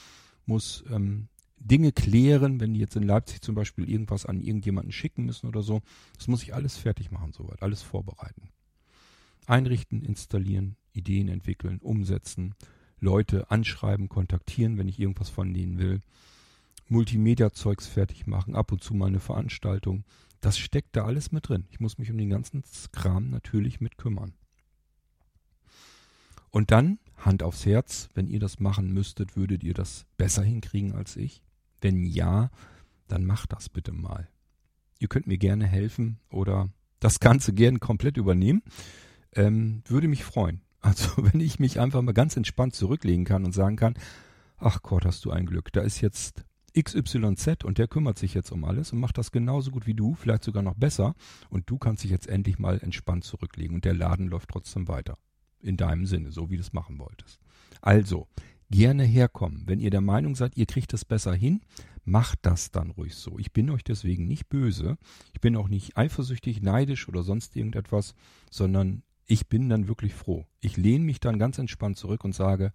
[0.45, 5.25] muss ähm, Dinge klären, wenn die jetzt in Leipzig zum Beispiel irgendwas an irgendjemanden schicken
[5.25, 5.81] müssen oder so.
[6.17, 8.49] Das muss ich alles fertig machen, soweit, alles vorbereiten.
[9.47, 12.55] Einrichten, installieren, Ideen entwickeln, umsetzen,
[12.99, 16.01] Leute anschreiben, kontaktieren, wenn ich irgendwas von denen will.
[16.87, 20.03] Multimedia-Zeugs fertig machen, ab und zu mal eine Veranstaltung.
[20.41, 21.65] Das steckt da alles mit drin.
[21.71, 24.33] Ich muss mich um den ganzen Kram natürlich mit kümmern.
[26.51, 30.93] Und dann, Hand aufs Herz, wenn ihr das machen müsstet, würdet ihr das besser hinkriegen
[30.93, 31.41] als ich?
[31.81, 32.49] Wenn ja,
[33.07, 34.29] dann macht das bitte mal.
[34.99, 36.69] Ihr könnt mir gerne helfen oder
[36.99, 38.63] das Ganze gerne komplett übernehmen.
[39.33, 40.61] Ähm, würde mich freuen.
[40.79, 43.95] Also wenn ich mich einfach mal ganz entspannt zurücklegen kann und sagen kann,
[44.57, 46.45] ach Gott, hast du ein Glück, da ist jetzt
[46.79, 50.15] XYZ und der kümmert sich jetzt um alles und macht das genauso gut wie du,
[50.15, 51.15] vielleicht sogar noch besser
[51.49, 55.17] und du kannst dich jetzt endlich mal entspannt zurücklegen und der Laden läuft trotzdem weiter.
[55.61, 57.39] In deinem Sinne, so wie du es machen wolltest.
[57.81, 58.27] Also,
[58.69, 59.63] gerne herkommen.
[59.65, 61.61] Wenn ihr der Meinung seid, ihr kriegt es besser hin,
[62.03, 63.39] macht das dann ruhig so.
[63.39, 64.97] Ich bin euch deswegen nicht böse.
[65.33, 68.13] Ich bin auch nicht eifersüchtig, neidisch oder sonst irgendetwas,
[68.51, 70.45] sondern ich bin dann wirklich froh.
[70.61, 72.71] Ich lehne mich dann ganz entspannt zurück und sage,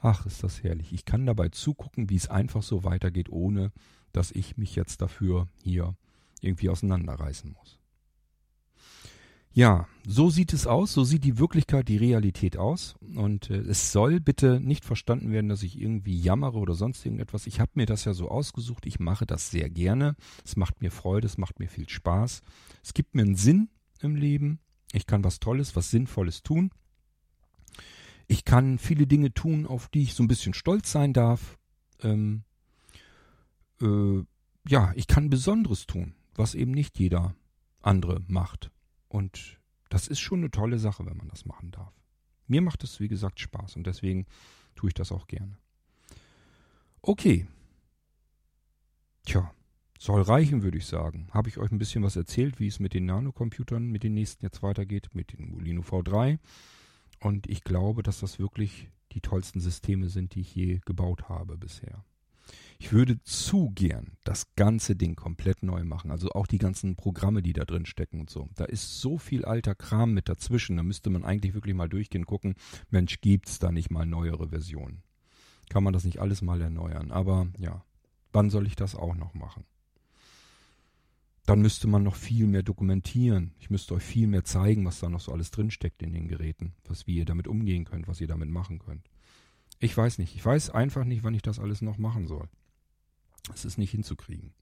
[0.00, 0.92] Ach, ist das herrlich.
[0.92, 3.72] Ich kann dabei zugucken, wie es einfach so weitergeht, ohne
[4.12, 5.94] dass ich mich jetzt dafür hier
[6.40, 7.80] irgendwie auseinanderreißen muss.
[9.52, 12.94] Ja, so sieht es aus, so sieht die Wirklichkeit, die Realität aus.
[13.16, 17.48] Und äh, es soll bitte nicht verstanden werden, dass ich irgendwie jammere oder sonst irgendetwas.
[17.48, 20.14] Ich habe mir das ja so ausgesucht, ich mache das sehr gerne.
[20.44, 22.42] Es macht mir Freude, es macht mir viel Spaß.
[22.82, 23.70] Es gibt mir einen Sinn
[24.00, 24.60] im Leben.
[24.92, 26.70] Ich kann was Tolles, was Sinnvolles tun.
[28.30, 31.58] Ich kann viele Dinge tun, auf die ich so ein bisschen stolz sein darf.
[32.00, 32.44] Ähm,
[33.82, 34.22] äh,
[34.68, 37.34] ja, ich kann Besonderes tun, was eben nicht jeder
[37.82, 38.70] andere macht.
[39.08, 39.58] Und
[39.88, 41.92] das ist schon eine tolle Sache, wenn man das machen darf.
[42.46, 44.26] Mir macht es, wie gesagt, Spaß und deswegen
[44.76, 45.58] tue ich das auch gerne.
[47.02, 47.48] Okay.
[49.24, 49.52] Tja,
[49.98, 51.26] soll reichen, würde ich sagen.
[51.32, 54.44] Habe ich euch ein bisschen was erzählt, wie es mit den Nanocomputern, mit den nächsten
[54.44, 56.38] jetzt weitergeht, mit den Molino V3.
[57.20, 61.56] Und ich glaube, dass das wirklich die tollsten Systeme sind, die ich je gebaut habe
[61.56, 62.04] bisher.
[62.78, 66.10] Ich würde zu gern das ganze Ding komplett neu machen.
[66.10, 68.48] Also auch die ganzen Programme, die da drin stecken und so.
[68.54, 70.78] Da ist so viel alter Kram mit dazwischen.
[70.78, 72.54] Da müsste man eigentlich wirklich mal durchgehen, gucken,
[72.88, 75.02] Mensch, gibt's da nicht mal neuere Versionen?
[75.68, 77.12] Kann man das nicht alles mal erneuern?
[77.12, 77.84] Aber ja,
[78.32, 79.64] wann soll ich das auch noch machen?
[81.46, 83.54] Dann müsste man noch viel mehr dokumentieren.
[83.58, 86.74] Ich müsste euch viel mehr zeigen, was da noch so alles drinsteckt in den Geräten,
[86.84, 89.10] was wie ihr damit umgehen könnt, was ihr damit machen könnt.
[89.78, 90.36] Ich weiß nicht.
[90.36, 92.48] Ich weiß einfach nicht, wann ich das alles noch machen soll.
[93.54, 94.52] Es ist nicht hinzukriegen.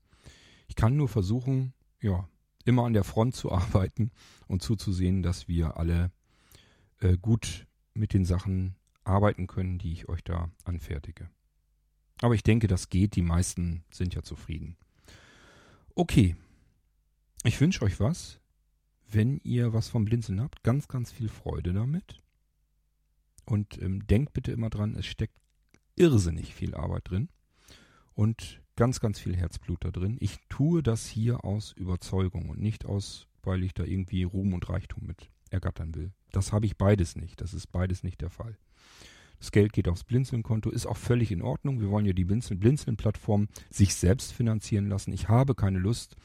[0.69, 2.29] Ich kann nur versuchen, ja,
[2.65, 4.11] immer an der Front zu arbeiten
[4.47, 6.13] und zuzusehen, dass wir alle
[7.01, 11.29] äh, gut mit den Sachen arbeiten können, die ich euch da anfertige.
[12.21, 13.17] Aber ich denke, das geht.
[13.17, 14.77] Die meisten sind ja zufrieden.
[15.95, 16.37] Okay.
[17.45, 18.41] Ich wünsche euch was.
[19.11, 22.21] Wenn ihr was vom Blinzeln habt, ganz, ganz viel Freude damit.
[23.47, 25.39] Und ähm, denkt bitte immer dran, es steckt
[25.97, 27.29] irrsinnig viel Arbeit drin.
[28.15, 30.17] Und ganz, ganz viel Herzblut da drin.
[30.21, 34.69] Ich tue das hier aus Überzeugung und nicht aus, weil ich da irgendwie Ruhm und
[34.69, 36.13] Reichtum mit ergattern will.
[36.33, 37.41] Das habe ich beides nicht.
[37.41, 38.59] Das ist beides nicht der Fall.
[39.39, 41.81] Das Geld geht aufs Blinzeln-Konto, ist auch völlig in Ordnung.
[41.81, 45.13] Wir wollen ja die Blinzeln-Plattform sich selbst finanzieren lassen.
[45.13, 46.17] Ich habe keine Lust,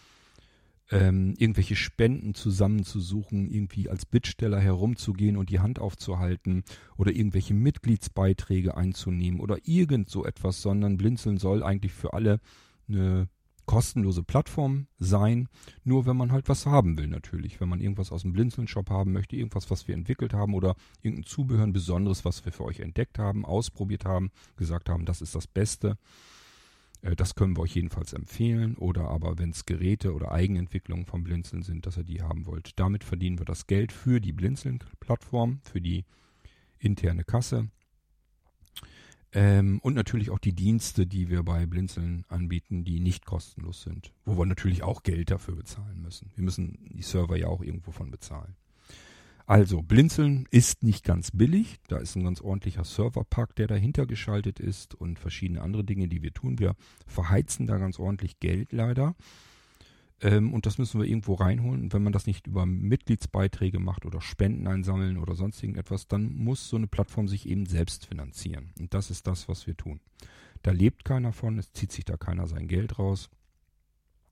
[0.93, 6.63] ähm, irgendwelche Spenden zusammenzusuchen, irgendwie als Bittsteller herumzugehen und die Hand aufzuhalten
[6.97, 12.39] oder irgendwelche Mitgliedsbeiträge einzunehmen oder irgend so etwas, sondern Blinzeln soll eigentlich für alle
[12.87, 13.27] eine
[13.65, 15.47] kostenlose Plattform sein,
[15.83, 17.61] nur wenn man halt was haben will natürlich.
[17.61, 21.25] Wenn man irgendwas aus dem Blinzeln-Shop haben möchte, irgendwas, was wir entwickelt haben oder irgendein
[21.25, 25.35] Zubehör, ein Besonderes, was wir für euch entdeckt haben, ausprobiert haben, gesagt haben, das ist
[25.35, 25.97] das Beste
[27.03, 28.75] das können wir euch jedenfalls empfehlen.
[28.77, 32.79] Oder aber, wenn es Geräte oder Eigenentwicklungen vom Blinzeln sind, dass ihr die haben wollt.
[32.79, 36.05] Damit verdienen wir das Geld für die Blinzeln-Plattform, für die
[36.79, 37.69] interne Kasse.
[39.33, 44.13] Ähm, und natürlich auch die Dienste, die wir bei Blinzeln anbieten, die nicht kostenlos sind.
[44.25, 46.31] Wo wir natürlich auch Geld dafür bezahlen müssen.
[46.35, 48.55] Wir müssen die Server ja auch irgendwo von bezahlen.
[49.45, 51.79] Also, Blinzeln ist nicht ganz billig.
[51.87, 56.21] Da ist ein ganz ordentlicher Serverpark, der dahinter geschaltet ist und verschiedene andere Dinge, die
[56.21, 56.59] wir tun.
[56.59, 56.75] Wir
[57.07, 59.15] verheizen da ganz ordentlich Geld leider.
[60.21, 61.91] Ähm, und das müssen wir irgendwo reinholen.
[61.91, 66.69] Wenn man das nicht über Mitgliedsbeiträge macht oder Spenden einsammeln oder sonst irgendetwas, dann muss
[66.69, 68.71] so eine Plattform sich eben selbst finanzieren.
[68.79, 69.99] Und das ist das, was wir tun.
[70.61, 73.29] Da lebt keiner von, es zieht sich da keiner sein Geld raus.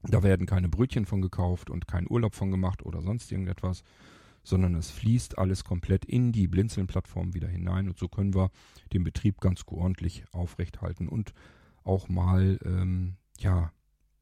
[0.04, 3.84] Da werden keine Brötchen von gekauft und kein Urlaub von gemacht oder sonst irgendetwas,
[4.44, 8.52] sondern es fließt alles komplett in die Blinzeln-Plattform wieder hinein und so können wir
[8.94, 11.34] den Betrieb ganz ordentlich aufrechthalten und
[11.84, 13.72] auch mal ähm, ja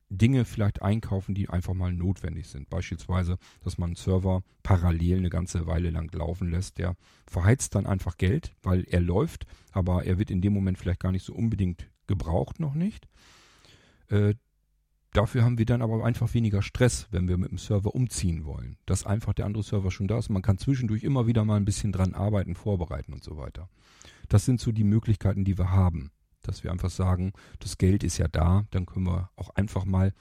[0.09, 2.69] Dinge vielleicht einkaufen, die einfach mal notwendig sind.
[2.69, 6.79] Beispielsweise, dass man einen Server parallel eine ganze Weile lang laufen lässt.
[6.79, 6.95] Der
[7.27, 11.11] verheizt dann einfach Geld, weil er läuft, aber er wird in dem Moment vielleicht gar
[11.11, 13.07] nicht so unbedingt gebraucht noch nicht.
[15.13, 18.77] Dafür haben wir dann aber einfach weniger Stress, wenn wir mit dem Server umziehen wollen.
[18.85, 20.29] Dass einfach der andere Server schon da ist.
[20.29, 23.69] Man kann zwischendurch immer wieder mal ein bisschen dran arbeiten, vorbereiten und so weiter.
[24.27, 26.11] Das sind so die Möglichkeiten, die wir haben.
[26.41, 30.13] Dass wir einfach sagen, das Geld ist ja da, dann können wir auch einfach mal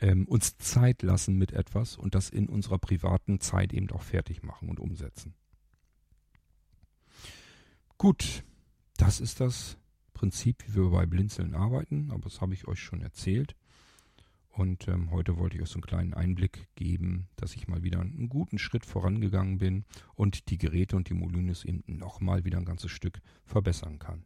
[0.00, 4.42] ähm, uns Zeit lassen mit etwas und das in unserer privaten Zeit eben auch fertig
[4.42, 5.34] machen und umsetzen.
[7.96, 8.44] Gut,
[8.96, 9.76] das ist das
[10.14, 13.56] Prinzip, wie wir bei Blinzeln arbeiten, aber das habe ich euch schon erzählt.
[14.50, 18.00] Und ähm, heute wollte ich euch so einen kleinen Einblick geben, dass ich mal wieder
[18.00, 19.84] einen guten Schritt vorangegangen bin
[20.16, 24.24] und die Geräte und die Molinos eben nochmal wieder ein ganzes Stück verbessern kann.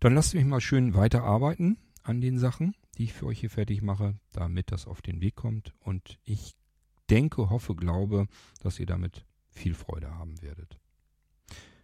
[0.00, 3.82] Dann lasst mich mal schön weiterarbeiten an den Sachen, die ich für euch hier fertig
[3.82, 5.72] mache, damit das auf den Weg kommt.
[5.78, 6.54] Und ich
[7.08, 8.26] denke, hoffe, glaube,
[8.60, 10.78] dass ihr damit viel Freude haben werdet.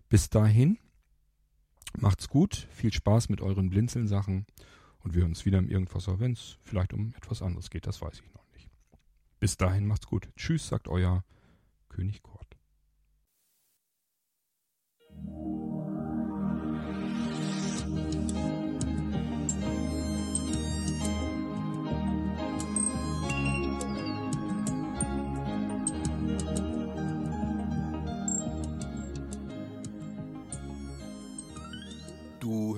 [0.09, 0.79] Bis dahin,
[1.97, 4.47] macht's gut, viel Spaß mit euren Blinzeln-Sachen
[5.03, 8.01] und wir hören uns wieder im Irgendwasser, wenn es vielleicht um etwas anderes geht, das
[8.01, 8.71] weiß ich noch nicht.
[9.41, 10.29] Bis dahin macht's gut.
[10.37, 11.25] Tschüss, sagt euer
[11.89, 12.57] König Kurt.